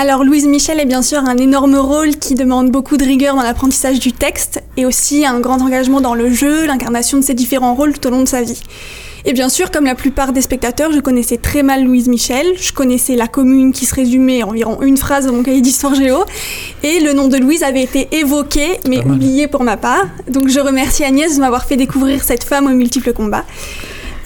Alors 0.00 0.24
Louise 0.24 0.46
Michel 0.46 0.80
est 0.80 0.86
bien 0.86 1.02
sûr 1.02 1.18
un 1.18 1.36
énorme 1.36 1.76
rôle 1.76 2.16
qui 2.16 2.34
demande 2.34 2.70
beaucoup 2.70 2.96
de 2.96 3.04
rigueur 3.04 3.36
dans 3.36 3.42
l'apprentissage 3.42 3.98
du 3.98 4.12
texte 4.12 4.62
et 4.78 4.86
aussi 4.86 5.26
un 5.26 5.40
grand 5.40 5.60
engagement 5.60 6.00
dans 6.00 6.14
le 6.14 6.32
jeu, 6.32 6.64
l'incarnation 6.64 7.18
de 7.18 7.22
ses 7.22 7.34
différents 7.34 7.74
rôles 7.74 7.92
tout 7.92 8.08
au 8.08 8.10
long 8.10 8.22
de 8.22 8.26
sa 8.26 8.40
vie. 8.40 8.62
Et 9.26 9.34
bien 9.34 9.50
sûr, 9.50 9.70
comme 9.70 9.84
la 9.84 9.94
plupart 9.94 10.32
des 10.32 10.40
spectateurs, 10.40 10.90
je 10.90 11.00
connaissais 11.00 11.36
très 11.36 11.62
mal 11.62 11.84
Louise 11.84 12.08
Michel. 12.08 12.46
Je 12.58 12.72
connaissais 12.72 13.14
la 13.14 13.28
commune 13.28 13.72
qui 13.74 13.84
se 13.84 13.94
résumait 13.94 14.42
en 14.42 14.48
environ 14.48 14.80
une 14.80 14.96
phrase 14.96 15.26
dans 15.26 15.34
mon 15.34 15.42
cahier 15.42 15.60
d'histoire 15.60 15.94
géo. 15.94 16.24
Et 16.82 17.00
le 17.00 17.12
nom 17.12 17.28
de 17.28 17.36
Louise 17.36 17.62
avait 17.62 17.82
été 17.82 18.08
évoqué, 18.12 18.80
mais 18.88 19.04
oublié 19.04 19.48
pour 19.48 19.64
ma 19.64 19.76
part. 19.76 20.06
Donc 20.30 20.48
je 20.48 20.60
remercie 20.60 21.04
Agnès 21.04 21.34
de 21.36 21.40
m'avoir 21.40 21.66
fait 21.66 21.76
découvrir 21.76 22.24
cette 22.24 22.44
femme 22.44 22.64
aux 22.64 22.74
multiples 22.74 23.12
combats. 23.12 23.44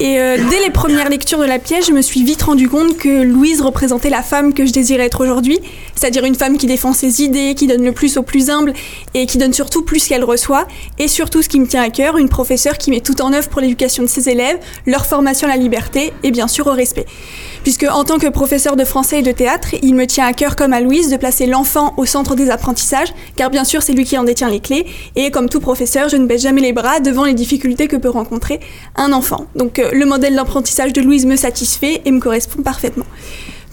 Et 0.00 0.18
euh, 0.18 0.36
dès 0.50 0.60
les 0.60 0.70
premières 0.70 1.08
lectures 1.08 1.38
de 1.38 1.44
la 1.44 1.60
pièce, 1.60 1.86
je 1.86 1.92
me 1.92 2.02
suis 2.02 2.24
vite 2.24 2.42
rendu 2.42 2.68
compte 2.68 2.96
que 2.96 3.22
Louise 3.22 3.60
représentait 3.60 4.10
la 4.10 4.22
femme 4.22 4.52
que 4.52 4.66
je 4.66 4.72
désirais 4.72 5.04
être 5.04 5.22
aujourd'hui, 5.22 5.60
c'est-à-dire 5.94 6.24
une 6.24 6.34
femme 6.34 6.58
qui 6.58 6.66
défend 6.66 6.92
ses 6.92 7.22
idées, 7.22 7.54
qui 7.54 7.68
donne 7.68 7.84
le 7.84 7.92
plus 7.92 8.16
aux 8.16 8.24
plus 8.24 8.50
humbles 8.50 8.72
et 9.14 9.26
qui 9.26 9.38
donne 9.38 9.52
surtout 9.52 9.82
plus 9.82 10.08
qu'elle 10.08 10.24
reçoit, 10.24 10.66
et 10.98 11.06
surtout 11.06 11.42
ce 11.42 11.48
qui 11.48 11.60
me 11.60 11.66
tient 11.66 11.82
à 11.82 11.90
cœur, 11.90 12.18
une 12.18 12.28
professeure 12.28 12.76
qui 12.76 12.90
met 12.90 13.00
tout 13.00 13.22
en 13.22 13.32
œuvre 13.32 13.48
pour 13.48 13.60
l'éducation 13.60 14.02
de 14.02 14.08
ses 14.08 14.28
élèves, 14.28 14.58
leur 14.84 15.06
formation 15.06 15.46
à 15.46 15.52
la 15.52 15.56
liberté 15.56 16.12
et 16.24 16.32
bien 16.32 16.48
sûr 16.48 16.66
au 16.66 16.72
respect. 16.72 17.06
Puisque 17.64 17.86
en 17.90 18.04
tant 18.04 18.18
que 18.18 18.28
professeur 18.28 18.76
de 18.76 18.84
français 18.84 19.20
et 19.20 19.22
de 19.22 19.32
théâtre, 19.32 19.68
il 19.82 19.94
me 19.94 20.06
tient 20.06 20.26
à 20.26 20.34
cœur 20.34 20.54
comme 20.54 20.74
à 20.74 20.82
Louise 20.82 21.10
de 21.10 21.16
placer 21.16 21.46
l'enfant 21.46 21.94
au 21.96 22.04
centre 22.04 22.34
des 22.34 22.50
apprentissages, 22.50 23.08
car 23.36 23.48
bien 23.48 23.64
sûr 23.64 23.82
c'est 23.82 23.94
lui 23.94 24.04
qui 24.04 24.18
en 24.18 24.24
détient 24.24 24.50
les 24.50 24.60
clés, 24.60 24.84
et 25.16 25.30
comme 25.30 25.48
tout 25.48 25.60
professeur, 25.60 26.10
je 26.10 26.16
ne 26.16 26.26
baisse 26.26 26.42
jamais 26.42 26.60
les 26.60 26.74
bras 26.74 27.00
devant 27.00 27.24
les 27.24 27.32
difficultés 27.32 27.88
que 27.88 27.96
peut 27.96 28.10
rencontrer 28.10 28.60
un 28.96 29.14
enfant. 29.14 29.46
Donc 29.56 29.80
le 29.92 30.04
modèle 30.04 30.36
d'apprentissage 30.36 30.92
de 30.92 31.00
Louise 31.00 31.24
me 31.24 31.36
satisfait 31.36 32.02
et 32.04 32.10
me 32.12 32.20
correspond 32.20 32.62
parfaitement. 32.62 33.06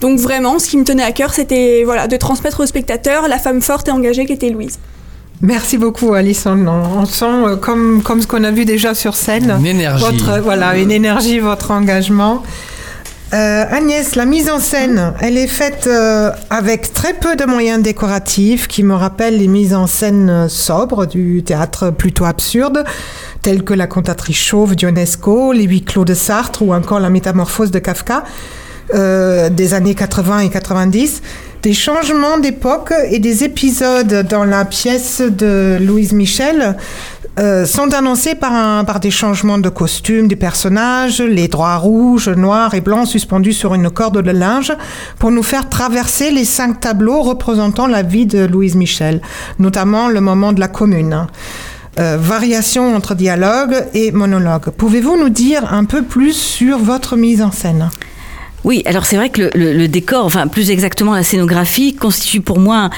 Donc 0.00 0.18
vraiment, 0.18 0.58
ce 0.58 0.68
qui 0.68 0.78
me 0.78 0.84
tenait 0.84 1.02
à 1.02 1.12
cœur, 1.12 1.34
c'était 1.34 1.82
voilà, 1.84 2.08
de 2.08 2.16
transmettre 2.16 2.60
aux 2.60 2.66
spectateurs 2.66 3.28
la 3.28 3.38
femme 3.38 3.60
forte 3.60 3.88
et 3.88 3.90
engagée 3.90 4.24
qu'était 4.24 4.48
Louise. 4.48 4.78
Merci 5.42 5.76
beaucoup, 5.76 6.14
Alison. 6.14 6.66
On, 6.66 7.04
sent, 7.04 7.24
euh, 7.26 7.56
comme, 7.56 8.02
comme 8.02 8.22
ce 8.22 8.28
qu'on 8.28 8.44
a 8.44 8.52
vu 8.52 8.64
déjà 8.64 8.94
sur 8.94 9.16
scène, 9.16 9.54
une 9.58 9.66
énergie. 9.66 10.04
Votre, 10.04 10.40
voilà, 10.40 10.78
une 10.78 10.92
énergie, 10.92 11.40
votre 11.40 11.72
engagement. 11.72 12.42
Euh, 13.34 13.64
Agnès, 13.70 14.14
la 14.14 14.26
mise 14.26 14.50
en 14.50 14.58
scène, 14.58 15.14
elle 15.20 15.38
est 15.38 15.46
faite 15.46 15.86
euh, 15.86 16.30
avec 16.50 16.92
très 16.92 17.14
peu 17.14 17.34
de 17.34 17.46
moyens 17.46 17.82
décoratifs 17.82 18.68
qui 18.68 18.82
me 18.82 18.94
rappellent 18.94 19.38
les 19.38 19.48
mises 19.48 19.72
en 19.72 19.86
scène 19.86 20.50
sobres 20.50 21.06
du 21.06 21.42
théâtre 21.42 21.90
plutôt 21.90 22.26
absurde 22.26 22.84
tels 23.40 23.64
que 23.64 23.72
la 23.72 23.86
cantatrice 23.86 24.36
chauve 24.36 24.76
d'Ionesco, 24.76 25.52
les 25.52 25.64
huit 25.64 25.84
clos 25.84 26.04
de 26.04 26.14
Sartre 26.14 26.62
ou 26.62 26.74
encore 26.74 27.00
la 27.00 27.08
métamorphose 27.08 27.70
de 27.70 27.78
Kafka 27.78 28.22
euh, 28.94 29.48
des 29.48 29.72
années 29.72 29.94
80 29.94 30.40
et 30.40 30.50
90. 30.50 31.22
Des 31.62 31.72
changements 31.72 32.38
d'époque 32.38 32.92
et 33.10 33.18
des 33.18 33.44
épisodes 33.44 34.26
dans 34.28 34.44
la 34.44 34.64
pièce 34.64 35.22
de 35.22 35.78
Louise 35.80 36.12
Michel 36.12 36.76
euh, 37.38 37.64
sont 37.64 37.94
annoncés 37.94 38.34
par, 38.34 38.84
par 38.84 39.00
des 39.00 39.10
changements 39.10 39.58
de 39.58 39.68
costumes 39.68 40.28
des 40.28 40.36
personnages, 40.36 41.20
les 41.20 41.48
droits 41.48 41.76
rouges, 41.76 42.28
noirs 42.28 42.74
et 42.74 42.80
blancs 42.80 43.06
suspendus 43.06 43.54
sur 43.54 43.74
une 43.74 43.90
corde 43.90 44.20
de 44.20 44.30
linge 44.30 44.72
pour 45.18 45.30
nous 45.30 45.42
faire 45.42 45.68
traverser 45.68 46.30
les 46.30 46.44
cinq 46.44 46.80
tableaux 46.80 47.22
représentant 47.22 47.86
la 47.86 48.02
vie 48.02 48.26
de 48.26 48.44
Louise 48.44 48.76
Michel, 48.76 49.22
notamment 49.58 50.08
le 50.08 50.20
moment 50.20 50.52
de 50.52 50.60
la 50.60 50.68
commune. 50.68 51.26
Euh, 51.98 52.16
variation 52.18 52.96
entre 52.96 53.14
dialogue 53.14 53.84
et 53.92 54.12
monologue. 54.12 54.70
Pouvez-vous 54.70 55.18
nous 55.18 55.28
dire 55.28 55.72
un 55.72 55.84
peu 55.84 56.02
plus 56.02 56.32
sur 56.32 56.78
votre 56.78 57.16
mise 57.16 57.42
en 57.42 57.50
scène? 57.50 57.90
Oui, 58.64 58.82
alors 58.86 59.04
c'est 59.06 59.16
vrai 59.16 59.28
que 59.28 59.50
le, 59.54 59.88
décor, 59.88 60.24
enfin 60.24 60.46
plus 60.46 60.70
exactement 60.70 61.14
la 61.14 61.24
scénographie, 61.24 61.94
constitue 61.94 62.40
pour 62.40 62.60
moi 62.60 62.90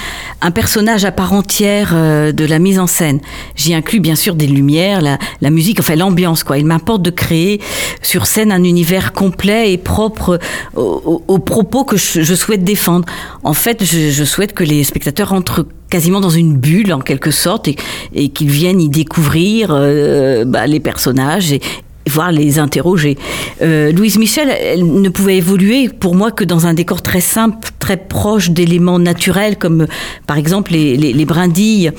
un, 0.42 0.50
personnage 0.50 1.04
à 1.06 1.12
part 1.12 1.32
entière 1.32 1.92
euh, 1.94 2.32
de 2.32 2.44
la 2.44 2.58
mise 2.58 2.78
en 2.78 2.86
scène. 2.86 3.20
J'y 3.56 3.74
inclus 3.74 4.00
bien 4.00 4.14
sûr 4.14 4.34
des 4.34 4.46
lumières, 4.46 5.00
la, 5.00 5.50
musique, 5.50 5.80
enfin 5.80 5.96
l'ambiance 5.96 6.44
quoi. 6.44 6.58
Il 6.58 6.66
m'importe 6.66 7.02
de 7.02 7.10
créer 7.10 7.60
sur 8.02 8.26
scène 8.26 8.52
un 8.52 8.62
univers 8.62 9.12
complet 9.12 9.72
et 9.72 9.78
propre 9.78 10.38
aux, 10.74 11.38
propos 11.38 11.84
que 11.84 11.96
je, 11.96 12.34
souhaite 12.34 12.64
défendre. 12.64 13.06
En 13.42 13.54
fait, 13.54 13.84
je, 13.84 14.24
souhaite 14.24 14.52
que 14.52 14.64
les 14.64 14.84
spectateurs 14.84 15.32
entrent 15.32 15.66
quasiment 15.88 16.20
dans 16.20 16.30
une 16.30 16.56
bulle 16.56 16.92
en 16.92 17.00
quelque 17.00 17.30
sorte 17.30 17.68
et, 17.68 18.28
qu'ils 18.28 18.50
viennent 18.50 18.80
y 18.80 18.88
découvrir 18.88 19.68
euh, 19.70 20.44
bah, 20.44 20.66
les 20.66 20.80
personnages 20.80 21.52
et, 21.52 21.60
voire 22.08 22.32
les 22.32 22.58
interroger. 22.58 23.16
Euh, 23.62 23.92
Louise 23.92 24.18
Michel, 24.18 24.48
elle 24.48 25.00
ne 25.00 25.08
pouvait 25.08 25.36
évoluer 25.36 25.88
pour 25.88 26.14
moi 26.14 26.30
que 26.30 26.44
dans 26.44 26.66
un 26.66 26.74
décor 26.74 27.02
très 27.02 27.20
simple, 27.20 27.68
très 27.78 27.96
proche 27.96 28.50
d'éléments 28.50 28.98
naturels, 28.98 29.56
comme 29.56 29.86
par 30.26 30.36
exemple 30.36 30.72
les, 30.72 31.24
brindilles 31.24 31.90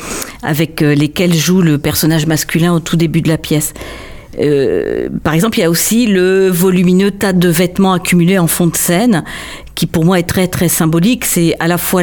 avec 0.43 0.81
euh, 0.81 0.93
lesquelles 0.93 1.33
joue 1.33 1.61
le 1.61 1.77
personnage 1.77 2.27
masculin 2.27 2.73
au 2.73 2.79
tout 2.79 2.97
début 2.97 3.21
de 3.21 3.29
la 3.29 3.37
pièce. 3.37 3.73
Euh, 4.39 5.09
par 5.23 5.33
exemple, 5.33 5.57
il 5.57 5.61
y 5.61 5.65
a 5.65 5.69
aussi 5.69 6.07
le 6.07 6.49
volumineux 6.49 7.11
tas 7.11 7.33
de 7.33 7.49
vêtements 7.49 7.93
accumulés 7.93 8.37
en 8.37 8.47
fond 8.47 8.67
de 8.67 8.75
scène, 8.75 9.23
qui 9.75 9.85
pour 9.85 10.05
moi 10.05 10.19
est 10.19 10.23
très 10.23 10.47
très 10.47 10.69
symbolique. 10.69 11.25
C'est 11.25 11.55
à 11.59 11.67
la 11.67 11.77
fois 11.77 12.01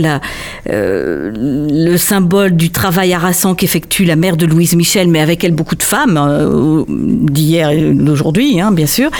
euh, 0.70 1.32
le 1.34 1.96
symbole 1.96 2.52
du 2.52 2.70
travail 2.70 3.12
harassant 3.12 3.54
qu'effectue 3.54 4.04
la 4.04 4.16
mère 4.16 4.36
de 4.36 4.46
Louise 4.46 4.76
Michel, 4.76 5.08
mais 5.08 5.20
avec 5.20 5.42
elle 5.42 5.52
beaucoup 5.52 5.76
de 5.76 5.82
femmes, 5.82 6.18
euh, 6.18 6.84
d'hier 6.88 7.70
et 7.70 7.92
d'aujourd'hui, 7.92 8.60
hein, 8.60 8.72
bien 8.72 8.86
sûr. 8.86 9.10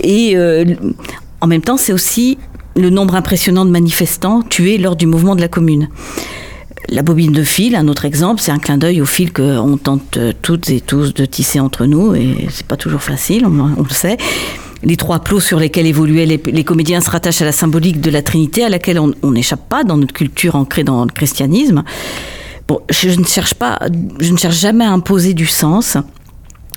Et 0.00 0.36
en 1.40 1.46
même 1.46 1.62
temps, 1.62 1.76
c'est 1.76 1.92
aussi 1.92 2.38
le 2.76 2.90
nombre 2.90 3.14
impressionnant 3.16 3.64
de 3.64 3.70
manifestants 3.70 4.42
tués 4.42 4.78
lors 4.78 4.96
du 4.96 5.06
mouvement 5.06 5.34
de 5.34 5.40
la 5.40 5.48
Commune. 5.48 5.88
La 6.88 7.02
bobine 7.02 7.32
de 7.32 7.42
fil, 7.42 7.74
un 7.74 7.88
autre 7.88 8.04
exemple, 8.04 8.40
c'est 8.40 8.50
un 8.50 8.58
clin 8.58 8.76
d'œil 8.76 9.00
au 9.00 9.06
fil 9.06 9.32
qu'on 9.32 9.76
tente 9.76 10.18
toutes 10.42 10.70
et 10.70 10.80
tous 10.80 11.14
de 11.14 11.24
tisser 11.24 11.60
entre 11.60 11.86
nous, 11.86 12.14
et 12.14 12.48
c'est 12.50 12.66
pas 12.66 12.76
toujours 12.76 13.02
facile, 13.02 13.46
on, 13.46 13.82
le 13.82 13.88
sait. 13.90 14.16
Les 14.82 14.96
trois 14.96 15.20
plots 15.20 15.40
sur 15.40 15.58
lesquels 15.58 15.86
évoluaient 15.86 16.26
les, 16.26 16.64
comédiens 16.64 17.00
se 17.00 17.10
rattachent 17.10 17.42
à 17.42 17.44
la 17.44 17.52
symbolique 17.52 18.00
de 18.00 18.10
la 18.10 18.22
Trinité, 18.22 18.64
à 18.64 18.68
laquelle 18.68 18.98
on 18.98 19.30
n'échappe 19.30 19.68
pas 19.68 19.84
dans 19.84 19.96
notre 19.96 20.12
culture 20.12 20.56
ancrée 20.56 20.84
dans 20.84 21.04
le 21.04 21.10
christianisme. 21.10 21.84
Bon, 22.68 22.80
je 22.90 23.08
ne 23.08 23.24
cherche 23.24 23.54
pas, 23.54 23.78
je 24.20 24.32
ne 24.32 24.36
cherche 24.36 24.58
jamais 24.58 24.84
à 24.84 24.90
imposer 24.90 25.34
du 25.34 25.46
sens 25.46 25.96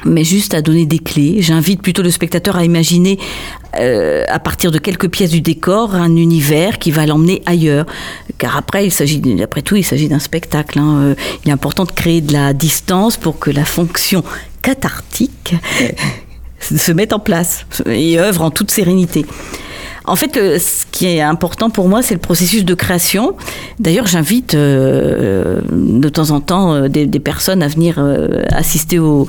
mais 0.04 0.24
juste 0.24 0.54
à 0.54 0.62
donner 0.62 0.86
des 0.86 1.00
clés. 1.00 1.42
J'invite 1.42 1.82
plutôt 1.82 2.02
le 2.02 2.12
spectateur 2.12 2.58
à 2.58 2.66
imaginer, 2.66 3.18
euh, 3.80 4.24
à 4.28 4.40
partir 4.40 4.72
de 4.72 4.78
quelques 4.78 5.10
pièces 5.10 5.32
du 5.32 5.42
décor, 5.42 5.96
un 5.96 6.16
univers 6.16 6.80
qui 6.80 6.92
va 6.92 7.06
l'emmener 7.06 7.42
ailleurs. 7.46 7.86
Car 8.38 8.58
après, 8.58 8.86
il 8.86 8.92
s'agit, 8.92 9.22
après 9.42 9.62
tout, 9.62 9.76
il 9.76 9.84
s'agit 9.84 10.10
d'un 10.10 10.20
spectacle. 10.20 10.80
Hein. 10.80 10.98
Euh, 11.02 11.16
il 11.44 11.50
est 11.50 11.54
important 11.54 11.86
de 11.86 11.92
créer 11.92 12.22
de 12.22 12.34
la 12.34 12.54
distance 12.54 13.18
pour 13.18 13.40
que 13.40 13.52
la 13.52 13.66
fonction 13.66 14.24
cathartique 14.62 15.56
se 16.78 16.92
mette 16.92 17.14
en 17.14 17.20
place 17.20 17.66
et 17.86 18.20
œuvre 18.20 18.42
en 18.42 18.52
toute 18.52 18.72
sérénité. 18.72 19.26
En 20.08 20.16
fait, 20.16 20.36
ce 20.60 20.86
qui 20.92 21.08
est 21.08 21.22
important 21.22 21.70
pour 21.70 21.90
moi, 21.90 22.04
c'est 22.04 22.14
le 22.14 22.20
processus 22.20 22.64
de 22.64 22.74
création. 22.76 23.36
D'ailleurs, 23.80 24.06
j'invite 24.06 24.54
euh, 24.54 25.62
de 25.72 26.10
temps 26.10 26.30
en 26.30 26.42
temps 26.42 26.74
euh, 26.76 26.88
des, 26.88 27.20
personnes 27.20 27.64
à 27.64 27.68
venir 27.68 27.96
euh, 27.98 28.44
assister 28.52 29.00
aux, 29.00 29.28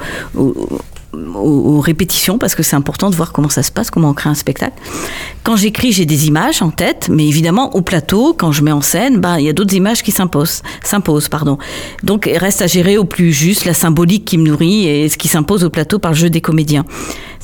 aux, 1.35 1.81
répétitions 1.81 2.39
parce 2.39 2.55
que 2.55 2.63
c'est 2.63 2.77
important 2.77 3.11
de 3.11 3.17
voir 3.17 3.33
comment 3.33 3.49
ça 3.49 3.63
se 3.63 3.71
passe, 3.71 3.91
comment 3.91 4.11
on 4.11 4.15
crée 4.15 4.31
un 4.31 4.35
spectacle. 4.35 4.77
Quand 5.43 5.57
j'écris, 5.57 5.93
j'ai 5.93 6.07
des 6.07 6.27
images 6.27 6.63
en 6.63 6.71
tête, 6.71 7.09
mais 7.11 7.27
évidemment 7.27 7.75
au 7.75 7.83
plateau, 7.83 8.35
quand 8.35 8.53
je 8.53 8.63
mets 8.63 8.73
en 8.73 8.81
scène, 8.81 9.19
ben, 9.19 9.39
il 9.39 9.45
y 9.45 9.49
a 9.49 9.53
d'autres 9.53 9.75
images 9.75 10.03
qui 10.03 10.11
s'imposent, 10.11 10.63
s'imposent, 10.83 11.29
pardon. 11.29 11.59
Donc 12.03 12.29
il 12.31 12.39
reste 12.39 12.63
à 12.63 12.67
gérer 12.67 12.99
au 12.99 13.05
plus 13.05 13.33
juste 13.33 13.65
la 13.65 13.75
symbolique 13.75 14.25
qui 14.25 14.39
me 14.39 14.49
nourrit 14.49 14.87
et 14.87 15.09
ce 15.09 15.17
qui 15.17 15.29
s'impose 15.29 15.65
au 15.65 15.71
plateau 15.71 15.99
par 15.99 16.13
le 16.13 16.17
jeu 16.17 16.31
des 16.31 16.41
comédiens. 16.41 16.85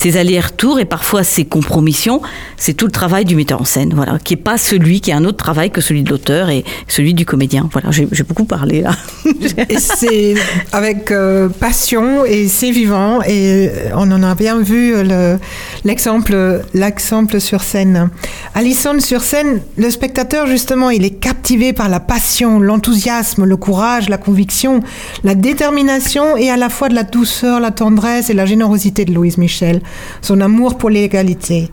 Ces 0.03 0.17
allers-retours 0.17 0.81
et 0.81 0.85
parfois 0.85 1.23
ces 1.23 1.45
compromissions, 1.45 2.23
c'est 2.57 2.75
tout 2.75 2.87
le 2.87 2.91
travail 2.91 3.25
du 3.25 3.37
metteur 3.37 3.61
en 3.61 3.65
scène, 3.65 3.93
voilà, 3.95 4.19
qui 4.19 4.35
est 4.35 4.37
pas 4.37 4.59
celui 4.59 5.01
qui 5.01 5.13
a 5.13 5.17
un 5.17 5.25
autre 5.25 5.37
travail 5.37 5.71
que 5.71 5.81
celui 5.81 6.03
de 6.03 6.11
l'auteur 6.11 6.51
et 6.51 6.65
celui 6.89 7.15
du 7.15 7.25
comédien. 7.25 7.69
Voilà, 7.71 7.93
j'ai 7.93 8.25
beaucoup 8.25 8.45
parlé 8.45 8.81
là. 8.81 8.97
c'est 9.79 10.35
avec 10.73 11.13
euh, 11.13 11.49
passion 11.49 12.25
et 12.25 12.49
c'est 12.49 12.73
vivant 12.73 13.23
et 13.23 13.69
euh, 13.69 13.91
on 13.95 14.11
en 14.11 14.25
a 14.25 14.35
bien 14.35 14.59
vu 14.59 14.93
euh, 14.93 15.37
l'exemple 15.85 16.63
l'exemple 16.75 17.41
sur 17.41 17.63
scène. 17.63 18.11
Alison 18.57 18.99
sur 18.99 19.21
scène, 19.21 19.61
le 19.77 19.89
spectateur 19.89 20.49
justement, 20.49 20.91
il 20.91 21.05
est 21.05 21.11
captivé 21.11 21.73
par 21.73 21.89
la 21.89 22.01
passion, 22.01 22.59
l'enthousiasme, 22.59 23.45
le 23.45 23.57
courage, 23.57 24.09
la 24.09 24.19
conviction, 24.19 24.81
la 25.23 25.37
détermination 25.37 26.37
et 26.37 26.51
à 26.51 26.57
la 26.57 26.71
fois 26.71 26.89
de 26.89 26.97
la 26.97 27.05
douceur, 27.05 27.61
la 27.61 27.71
tendresse 27.71 28.31
et 28.31 28.35
la 28.35 28.47
générosité 28.47 29.05
de 29.05 29.13
Louise 29.13 29.39
Michel, 29.39 29.81
son 30.21 30.41
amour 30.41 30.79
pour 30.79 30.91
l'égalité 30.91 31.71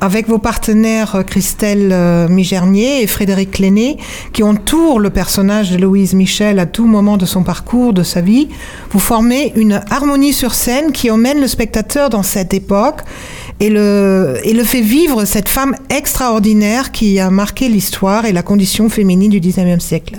avec 0.00 0.28
vos 0.28 0.38
partenaires 0.38 1.16
euh, 1.16 1.22
Christelle 1.22 1.90
euh, 1.92 2.28
Migernier 2.28 3.02
et 3.02 3.06
Frédéric 3.06 3.58
Lenné, 3.58 3.98
qui 4.32 4.42
entourent 4.42 5.00
le 5.00 5.10
personnage 5.10 5.70
de 5.70 5.76
Louise 5.76 6.14
Michel 6.14 6.58
à 6.58 6.66
tout 6.66 6.86
moment 6.86 7.16
de 7.16 7.26
son 7.26 7.42
parcours, 7.42 7.92
de 7.92 8.02
sa 8.02 8.20
vie, 8.20 8.48
vous 8.90 9.00
formez 9.00 9.52
une 9.56 9.82
harmonie 9.90 10.32
sur 10.32 10.54
scène 10.54 10.92
qui 10.92 11.10
emmène 11.10 11.40
le 11.40 11.48
spectateur 11.48 12.10
dans 12.10 12.22
cette 12.22 12.54
époque 12.54 13.00
et 13.60 13.70
le, 13.70 14.38
et 14.44 14.52
le 14.52 14.62
fait 14.62 14.80
vivre 14.80 15.24
cette 15.24 15.48
femme 15.48 15.74
extraordinaire 15.90 16.92
qui 16.92 17.18
a 17.18 17.30
marqué 17.30 17.68
l'histoire 17.68 18.24
et 18.24 18.32
la 18.32 18.42
condition 18.42 18.88
féminine 18.88 19.30
du 19.30 19.40
XIXe 19.40 19.84
siècle. 19.84 20.18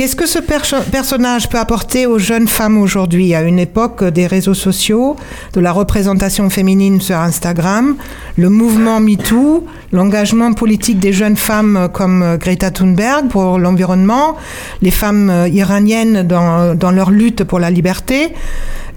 Qu'est-ce 0.00 0.16
que 0.16 0.24
ce 0.24 0.38
personnage 0.38 1.50
peut 1.50 1.58
apporter 1.58 2.06
aux 2.06 2.18
jeunes 2.18 2.48
femmes 2.48 2.78
aujourd'hui, 2.78 3.34
à 3.34 3.42
une 3.42 3.58
époque 3.58 4.02
des 4.02 4.26
réseaux 4.26 4.54
sociaux, 4.54 5.14
de 5.52 5.60
la 5.60 5.72
représentation 5.72 6.48
féminine 6.48 7.02
sur 7.02 7.18
Instagram, 7.18 7.96
le 8.38 8.48
mouvement 8.48 8.98
MeToo, 8.98 9.66
l'engagement 9.92 10.54
politique 10.54 11.00
des 11.00 11.12
jeunes 11.12 11.36
femmes 11.36 11.90
comme 11.92 12.38
Greta 12.40 12.70
Thunberg 12.70 13.28
pour 13.28 13.58
l'environnement, 13.58 14.38
les 14.80 14.90
femmes 14.90 15.46
iraniennes 15.52 16.26
dans, 16.26 16.74
dans 16.74 16.92
leur 16.92 17.10
lutte 17.10 17.44
pour 17.44 17.58
la 17.58 17.70
liberté 17.70 18.32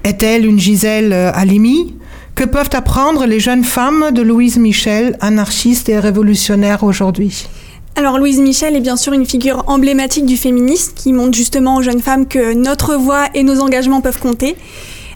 Est-elle 0.05 0.45
une 0.45 0.57
Gisèle 0.57 1.11
Halimi? 1.11 1.95
Que 2.33 2.45
peuvent 2.45 2.69
apprendre 2.71 3.25
les 3.25 3.41
jeunes 3.41 3.65
femmes 3.65 4.11
de 4.13 4.21
Louise 4.21 4.57
Michel, 4.57 5.17
anarchiste 5.19 5.89
et 5.89 5.99
révolutionnaire 5.99 6.85
aujourd'hui? 6.85 7.49
Alors 7.95 8.17
Louise 8.17 8.39
Michel 8.39 8.75
est 8.75 8.81
bien 8.81 8.97
sûr 8.97 9.13
une 9.13 9.25
figure 9.25 9.63
emblématique 9.67 10.25
du 10.25 10.35
féminisme 10.35 10.93
qui 10.95 11.13
montre 11.13 11.37
justement 11.37 11.75
aux 11.75 11.81
jeunes 11.81 12.01
femmes 12.01 12.27
que 12.27 12.53
notre 12.53 12.95
voix 12.95 13.27
et 13.35 13.43
nos 13.43 13.61
engagements 13.61 14.01
peuvent 14.01 14.19
compter. 14.19 14.55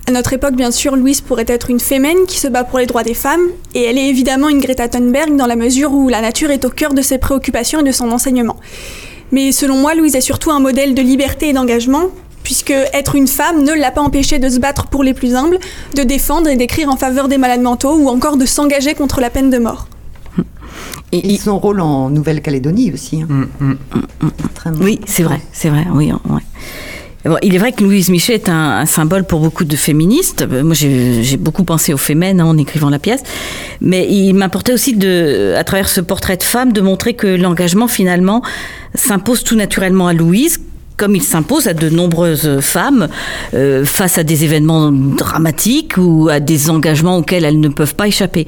À 0.07 0.11
notre 0.11 0.33
époque, 0.33 0.55
bien 0.55 0.71
sûr, 0.71 0.95
Louise 0.95 1.19
pourrait 1.19 1.45
être 1.47 1.69
une 1.69 1.79
fémène 1.79 2.25
qui 2.27 2.37
se 2.37 2.47
bat 2.47 2.63
pour 2.63 2.79
les 2.79 2.85
droits 2.85 3.03
des 3.03 3.13
femmes, 3.13 3.41
et 3.73 3.83
elle 3.83 3.97
est 3.97 4.07
évidemment 4.07 4.47
une 4.47 4.59
Greta 4.59 4.87
Thunberg 4.87 5.35
dans 5.35 5.47
la 5.47 5.57
mesure 5.57 5.91
où 5.91 6.07
la 6.07 6.21
nature 6.21 6.51
est 6.51 6.63
au 6.63 6.69
cœur 6.69 6.93
de 6.93 7.01
ses 7.01 7.17
préoccupations 7.17 7.81
et 7.81 7.83
de 7.83 7.91
son 7.91 8.11
enseignement. 8.11 8.57
Mais 9.31 9.51
selon 9.51 9.75
moi, 9.75 9.95
Louise 9.95 10.15
est 10.15 10.21
surtout 10.21 10.51
un 10.51 10.61
modèle 10.61 10.93
de 10.93 11.01
liberté 11.01 11.49
et 11.49 11.53
d'engagement, 11.53 12.03
puisque 12.43 12.71
être 12.71 13.15
une 13.15 13.27
femme 13.27 13.63
ne 13.63 13.73
l'a 13.73 13.91
pas 13.91 14.01
empêchée 14.01 14.39
de 14.39 14.47
se 14.47 14.59
battre 14.59 14.87
pour 14.87 15.03
les 15.03 15.13
plus 15.13 15.35
humbles, 15.35 15.59
de 15.95 16.03
défendre 16.03 16.47
et 16.47 16.55
d'écrire 16.55 16.89
en 16.89 16.95
faveur 16.95 17.27
des 17.27 17.37
malades 17.37 17.61
mentaux, 17.61 17.97
ou 17.97 18.07
encore 18.07 18.37
de 18.37 18.45
s'engager 18.45 18.93
contre 18.93 19.19
la 19.19 19.29
peine 19.29 19.49
de 19.49 19.57
mort. 19.57 19.87
Et, 21.11 21.37
son 21.37 21.57
rôle 21.57 21.79
en 21.79 22.09
Nouvelle-Calédonie 22.09 22.91
aussi. 22.91 23.21
Hein. 23.21 23.27
Mm, 23.29 23.65
mm. 23.65 23.77
Mm, 24.21 24.81
oui, 24.81 24.99
c'est 25.05 25.23
vrai, 25.23 25.39
c'est 25.53 25.69
vrai, 25.69 25.85
oui. 25.93 26.11
il 27.43 27.55
est 27.55 27.57
vrai 27.57 27.71
que 27.71 27.81
Louise 27.83 28.09
Michel 28.09 28.35
est 28.35 28.49
un, 28.49 28.85
symbole 28.85 29.23
pour 29.23 29.39
beaucoup 29.39 29.63
de 29.63 29.75
féministes. 29.77 30.41
Euh, 30.41 30.63
moi, 30.63 30.73
j'ai 30.75 31.37
beaucoup 31.37 31.63
pensé 31.63 31.93
aux 31.93 31.97
fémènes 31.97 32.41
hein, 32.41 32.45
en 32.45 32.57
écrivant 32.57 32.89
la 32.89 32.99
pièce. 32.99 33.23
Mais 33.79 34.05
il 34.09 34.33
m'importait 34.33 34.73
aussi, 34.73 34.95
de, 34.95 35.53
à 35.57 35.63
travers 35.63 35.87
ce 35.87 36.01
portrait 36.01 36.35
de 36.35 36.43
femme, 36.43 36.73
de 36.73 36.81
montrer 36.81 37.13
que 37.13 37.27
l'engagement, 37.27 37.87
finalement, 37.87 38.41
s'impose 38.93 39.43
tout 39.43 39.55
naturellement 39.55 40.07
à 40.07 40.13
Louise, 40.13 40.59
comme 40.97 41.15
il 41.15 41.23
s'impose 41.23 41.67
à 41.67 41.73
de 41.73 41.89
nombreuses 41.89 42.59
femmes 42.59 43.07
euh, 43.53 43.85
face 43.85 44.17
à 44.17 44.23
des 44.23 44.43
événements 44.43 44.91
dramatiques 44.91 45.93
ou 45.97 46.27
à 46.29 46.39
des 46.39 46.69
engagements 46.69 47.17
auxquels 47.17 47.45
elles 47.45 47.59
ne 47.59 47.69
peuvent 47.69 47.95
pas 47.95 48.07
échapper. 48.07 48.45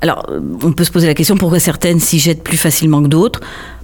Alors, 0.00 0.26
on 0.62 0.72
peut 0.72 0.84
se 0.84 0.92
poser 0.92 1.06
la 1.06 1.14
question 1.14 1.36
pourquoi 1.36 1.58
certaines 1.58 2.00
s'y 2.00 2.18
jettent 2.18 2.44
plus 2.44 2.56
facilement 2.56 3.02
que 3.02 3.08
d'autres? 3.08 3.40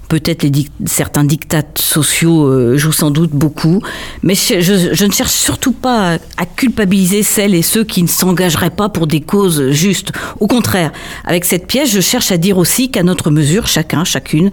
Peut-être 0.08 0.46
certains 0.84 1.24
dictats 1.24 1.62
sociaux 1.76 2.44
euh, 2.46 2.76
jouent 2.76 2.92
sans 2.92 3.10
doute 3.10 3.30
beaucoup, 3.30 3.80
mais 4.22 4.34
je, 4.34 5.04
ne 5.04 5.10
cherche 5.10 5.32
surtout 5.32 5.72
pas 5.72 6.18
à, 6.36 6.46
culpabiliser 6.46 7.22
celles 7.22 7.54
et 7.54 7.62
ceux 7.62 7.84
qui 7.84 8.02
ne 8.02 8.06
s'engageraient 8.06 8.70
pas 8.70 8.90
pour 8.90 9.06
des 9.06 9.22
causes 9.22 9.70
justes. 9.70 10.12
Au 10.40 10.46
contraire, 10.46 10.92
avec 11.24 11.46
cette 11.46 11.66
pièce, 11.66 11.90
je 11.90 12.00
cherche 12.00 12.30
à 12.30 12.36
dire 12.36 12.58
aussi 12.58 12.90
qu'à 12.90 13.02
notre 13.02 13.30
mesure, 13.30 13.66
chacun, 13.66 14.04
chacune, 14.04 14.50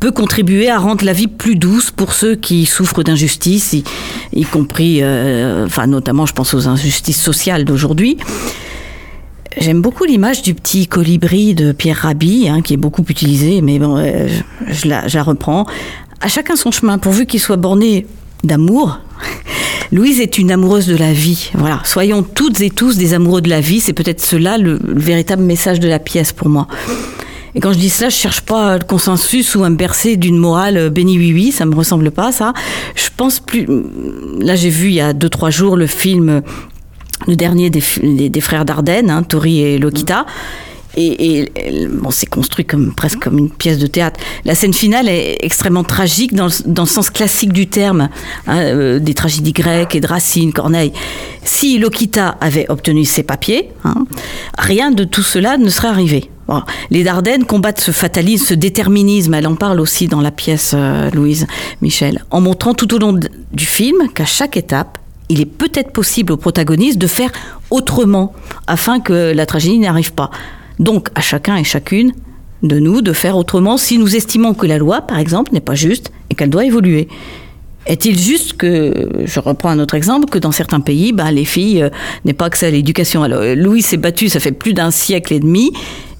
peut 0.00 0.10
contribuer 0.10 0.68
à 0.68 0.78
rendre 0.78 1.04
la 1.04 1.12
vie 1.12 1.28
plus 1.28 1.54
douce 1.54 1.92
pour 1.92 2.12
ceux 2.12 2.34
qui 2.34 2.66
souffrent 2.66 3.04
d'injustice, 3.04 3.76
y, 4.34 4.44
compris, 4.44 4.98
euh, 5.02 5.64
enfin 5.66 5.86
notamment, 5.86 6.26
je 6.26 6.32
pense 6.32 6.54
aux 6.54 6.66
injustices 6.66 7.22
sociales 7.22 7.64
d'aujourd'hui. 7.64 8.18
J'aime 9.56 9.80
beaucoup 9.80 10.04
l'image 10.04 10.42
du 10.42 10.54
petit 10.54 10.86
colibri 10.86 11.54
de 11.54 11.72
Pierre 11.72 11.98
Rabhi, 11.98 12.48
hein, 12.48 12.60
qui 12.60 12.74
est 12.74 12.78
beaucoup 12.78 13.04
utilisé, 13.08 13.60
mais 13.62 13.78
bon, 13.78 13.96
euh, 13.96 14.28
je, 14.68 14.88
la, 14.88 15.22
reprends. 15.22 15.66
À 16.20 16.28
chacun 16.28 16.54
son 16.54 16.70
chemin, 16.70 16.98
pourvu 16.98 17.26
qu'il 17.26 17.40
soit 17.40 17.56
borné 17.56 18.06
d'amour. 18.44 19.00
Louise 19.92 20.20
est 20.20 20.38
une 20.38 20.50
amoureuse 20.50 20.86
de 20.86 20.96
la 20.96 21.12
vie. 21.12 21.50
Voilà, 21.54 21.80
soyons 21.84 22.22
toutes 22.22 22.60
et 22.60 22.70
tous 22.70 22.98
des 22.98 23.14
amoureux 23.14 23.40
de 23.40 23.48
la 23.48 23.60
vie. 23.60 23.80
C'est 23.80 23.94
peut-être 23.94 24.20
cela 24.20 24.58
le, 24.58 24.78
véritable 24.82 25.42
message 25.42 25.80
de 25.80 25.88
la 25.88 25.98
pièce 25.98 26.32
pour 26.32 26.48
moi. 26.48 26.68
Et 27.54 27.60
quand 27.60 27.72
je 27.72 27.78
dis 27.78 27.90
cela, 27.90 28.10
je 28.10 28.16
cherche 28.16 28.42
pas 28.42 28.76
le 28.76 28.84
consensus 28.84 29.54
ou 29.54 29.64
à 29.64 29.70
me 29.70 29.76
bercer 29.76 30.16
d'une 30.16 30.36
morale 30.36 30.90
béni 30.90 31.18
oui 31.18 31.32
oui, 31.32 31.52
ça 31.52 31.64
me 31.64 31.74
ressemble 31.74 32.10
pas 32.10 32.30
ça. 32.30 32.52
Je 32.94 33.08
pense 33.16 33.40
plus. 33.40 33.66
Là, 34.40 34.54
j'ai 34.54 34.68
vu 34.68 34.88
il 34.88 34.94
y 34.94 35.00
a 35.00 35.14
deux 35.14 35.30
trois 35.30 35.50
jours 35.50 35.76
le 35.76 35.86
film 35.86 36.42
le 37.28 37.36
dernier 37.36 37.70
des, 37.70 38.40
frères 38.40 38.64
Dardenne, 38.64 39.10
hein, 39.10 39.22
Tori 39.22 39.60
et 39.60 39.78
Lokita. 39.78 40.26
Et, 40.96 41.48
bon, 41.92 42.10
c'est 42.10 42.26
construit 42.26 42.64
comme 42.64 42.92
presque 42.92 43.20
comme 43.20 43.38
une 43.38 43.50
pièce 43.50 43.78
de 43.78 43.86
théâtre. 43.86 44.18
La 44.44 44.56
scène 44.56 44.72
finale 44.72 45.08
est 45.08 45.36
extrêmement 45.42 45.84
tragique 45.84 46.34
dans 46.34 46.46
le, 46.46 46.86
sens 46.86 47.10
classique 47.10 47.52
du 47.52 47.68
terme, 47.68 48.08
hein, 48.48 48.58
euh, 48.58 48.98
des 48.98 49.14
tragédies 49.14 49.52
grecques 49.52 49.94
et 49.94 50.00
de 50.00 50.08
Racine, 50.08 50.52
Corneille. 50.52 50.92
Si 51.44 51.78
Lokita 51.78 52.36
avait 52.40 52.66
obtenu 52.68 53.04
ses 53.04 53.22
papiers, 53.22 53.70
hein, 53.84 54.06
rien 54.58 54.90
de 54.90 55.04
tout 55.04 55.22
cela 55.22 55.56
ne 55.56 55.68
serait 55.68 55.88
arrivé. 55.88 56.30
les 56.90 57.04
Dardennes 57.04 57.44
combattent 57.44 57.80
ce 57.80 57.92
fatalisme, 57.92 58.46
ce 58.46 58.54
déterminisme. 58.54 59.34
Elle 59.34 59.46
en 59.46 59.54
parle 59.54 59.80
aussi 59.80 60.08
dans 60.08 60.22
la 60.22 60.32
pièce 60.32 60.72
euh, 60.74 61.10
Louise 61.10 61.46
Michel, 61.80 62.24
en 62.30 62.40
montrant 62.40 62.74
tout 62.74 62.92
au 62.94 62.98
long 62.98 63.12
du 63.52 63.66
film 63.66 64.08
qu'à 64.14 64.24
chaque 64.24 64.56
étape, 64.56 64.98
il 65.28 65.40
est 65.40 65.46
peut-être 65.46 65.92
possible 65.92 66.32
au 66.32 66.36
protagoniste 66.36 66.98
de 66.98 67.06
faire 67.06 67.30
autrement 67.70 68.32
afin 68.66 69.00
que 69.00 69.32
la 69.34 69.46
tragédie 69.46 69.78
n'arrive 69.78 70.12
pas. 70.12 70.30
Donc 70.78 71.08
à 71.14 71.20
chacun 71.20 71.56
et 71.56 71.64
chacune 71.64 72.12
de 72.62 72.78
nous 72.78 73.02
de 73.02 73.12
faire 73.12 73.36
autrement 73.36 73.76
si 73.76 73.98
nous 73.98 74.16
estimons 74.16 74.54
que 74.54 74.66
la 74.66 74.78
loi, 74.78 75.02
par 75.02 75.18
exemple, 75.18 75.52
n'est 75.52 75.60
pas 75.60 75.74
juste 75.74 76.10
et 76.30 76.34
qu'elle 76.34 76.50
doit 76.50 76.64
évoluer. 76.64 77.08
Est-il 77.86 78.18
juste 78.18 78.54
que, 78.54 79.08
je 79.24 79.40
reprends 79.40 79.70
un 79.70 79.78
autre 79.78 79.94
exemple, 79.94 80.28
que 80.28 80.38
dans 80.38 80.52
certains 80.52 80.80
pays, 80.80 81.12
ben, 81.12 81.30
les 81.30 81.46
filles 81.46 81.82
euh, 81.82 81.90
n'aient 82.24 82.34
pas 82.34 82.46
accès 82.46 82.66
à 82.66 82.70
l'éducation? 82.70 83.22
Alors, 83.22 83.42
Louis 83.56 83.80
s'est 83.80 83.96
battu, 83.96 84.28
ça 84.28 84.40
fait 84.40 84.52
plus 84.52 84.74
d'un 84.74 84.90
siècle 84.90 85.32
et 85.32 85.40
demi, 85.40 85.72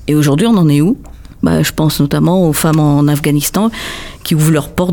et 0.06 0.14
aujourd'hui 0.14 0.46
on 0.46 0.56
en 0.56 0.68
est 0.68 0.80
où? 0.80 0.96
Bah, 1.42 1.62
je 1.62 1.72
pense 1.72 2.00
notamment 2.00 2.48
aux 2.48 2.52
femmes 2.52 2.80
en 2.80 3.06
Afghanistan 3.06 3.70
qui 4.28 4.34
ouvrent 4.34 4.50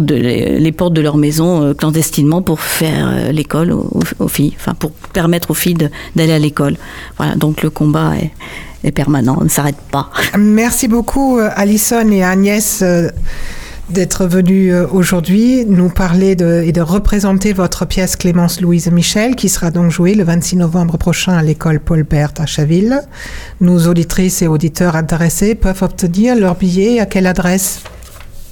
les, 0.08 0.72
portes 0.72 0.94
de 0.94 1.02
leur 1.02 1.18
maison 1.18 1.62
euh, 1.62 1.74
clandestinement 1.74 2.42
pour 2.42 2.62
faire 2.62 3.10
euh, 3.10 3.32
l'école 3.34 3.74
aux, 3.74 4.28
filles, 4.30 4.54
enfin 4.56 4.74
pour 4.76 4.92
permettre 4.92 5.52
aux 5.52 5.54
filles 5.54 5.76
d'aller 6.16 6.32
à 6.32 6.40
l'école. 6.40 6.78
Voilà, 7.18 7.36
donc 7.36 7.62
le 7.62 7.70
combat 7.70 8.14
est, 8.82 8.92
permanent, 8.92 9.38
ne 9.44 9.50
s'arrête 9.50 9.76
pas. 9.92 10.10
Merci 10.38 10.88
beaucoup 10.88 11.38
euh, 11.38 11.50
Alison 11.54 12.10
et 12.12 12.24
Agnès 12.24 12.82
d'être 13.90 14.26
venu 14.26 14.74
aujourd'hui 14.74 15.66
nous 15.66 15.90
parler 15.90 16.32
et 16.32 16.72
de 16.72 16.82
représenter 16.82 17.52
votre 17.52 17.86
pièce 17.86 18.16
Clémence 18.16 18.62
Louise 18.62 18.90
Michel, 18.90 19.36
qui 19.36 19.50
sera 19.50 19.70
donc 19.70 19.92
jouée 19.92 20.16
le 20.16 20.24
26 20.24 20.56
novembre 20.56 20.98
prochain 20.98 21.34
à 21.34 21.44
l'école 21.44 21.82
Paul 21.82 22.04
Bert 22.04 22.32
à 22.38 22.46
Chaville. 22.46 23.02
Nos 23.60 23.86
auditrices 23.86 24.42
et 24.42 24.48
auditeurs 24.48 24.96
intéressés 24.96 25.56
peuvent 25.56 25.84
obtenir 25.84 26.38
leur 26.38 26.56
billet 26.56 27.02
à 27.02 27.06
quelle 27.06 27.28
adresse? 27.28 27.82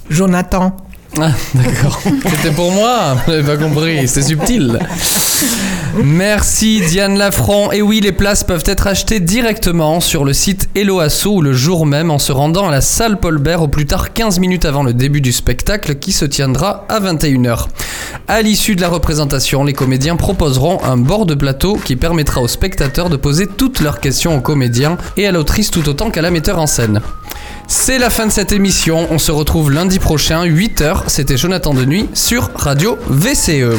Jonathan. 0.08 0.83
Ah, 1.20 1.30
d'accord. 1.54 2.00
C'était 2.36 2.54
pour 2.54 2.72
moi. 2.72 3.16
Vous 3.26 3.32
n'avez 3.32 3.44
pas 3.44 3.56
compris. 3.56 4.08
C'est 4.08 4.22
subtil. 4.22 4.78
Merci 6.02 6.80
Diane 6.80 7.16
Lafranc. 7.16 7.70
Et 7.70 7.82
oui, 7.82 8.00
les 8.00 8.12
places 8.12 8.42
peuvent 8.42 8.64
être 8.66 8.86
achetées 8.86 9.20
directement 9.20 10.00
sur 10.00 10.24
le 10.24 10.32
site 10.32 10.68
Hello 10.74 11.00
ou 11.26 11.42
le 11.42 11.52
jour 11.52 11.86
même 11.86 12.10
en 12.10 12.18
se 12.18 12.32
rendant 12.32 12.68
à 12.68 12.70
la 12.70 12.80
salle 12.80 13.18
Paul 13.18 13.38
Bert 13.38 13.62
au 13.62 13.68
plus 13.68 13.86
tard 13.86 14.12
15 14.12 14.40
minutes 14.40 14.64
avant 14.64 14.82
le 14.82 14.92
début 14.92 15.20
du 15.20 15.32
spectacle 15.32 15.96
qui 15.96 16.12
se 16.12 16.24
tiendra 16.24 16.84
à 16.88 16.98
21h. 16.98 17.66
À 18.26 18.42
l'issue 18.42 18.74
de 18.74 18.80
la 18.80 18.88
représentation, 18.88 19.64
les 19.64 19.72
comédiens 19.72 20.16
proposeront 20.16 20.82
un 20.82 20.96
bord 20.96 21.26
de 21.26 21.34
plateau 21.34 21.76
qui 21.76 21.94
permettra 21.94 22.40
aux 22.40 22.48
spectateurs 22.48 23.08
de 23.08 23.16
poser 23.16 23.46
toutes 23.46 23.80
leurs 23.80 24.00
questions 24.00 24.36
aux 24.36 24.40
comédiens 24.40 24.96
et 25.16 25.26
à 25.26 25.32
l'autrice 25.32 25.70
tout 25.70 25.88
autant 25.88 26.10
qu'à 26.10 26.22
la 26.22 26.30
metteur 26.30 26.58
en 26.58 26.66
scène. 26.66 27.00
C'est 27.66 27.98
la 27.98 28.10
fin 28.10 28.26
de 28.26 28.32
cette 28.32 28.52
émission. 28.52 29.06
On 29.10 29.18
se 29.18 29.32
retrouve 29.32 29.70
lundi 29.70 29.98
prochain, 29.98 30.44
8h. 30.44 31.03
C'était 31.06 31.36
Jonathan 31.36 31.74
de 31.74 31.84
Nuit 31.84 32.08
sur 32.14 32.50
Radio 32.54 32.98
VCE. 33.08 33.76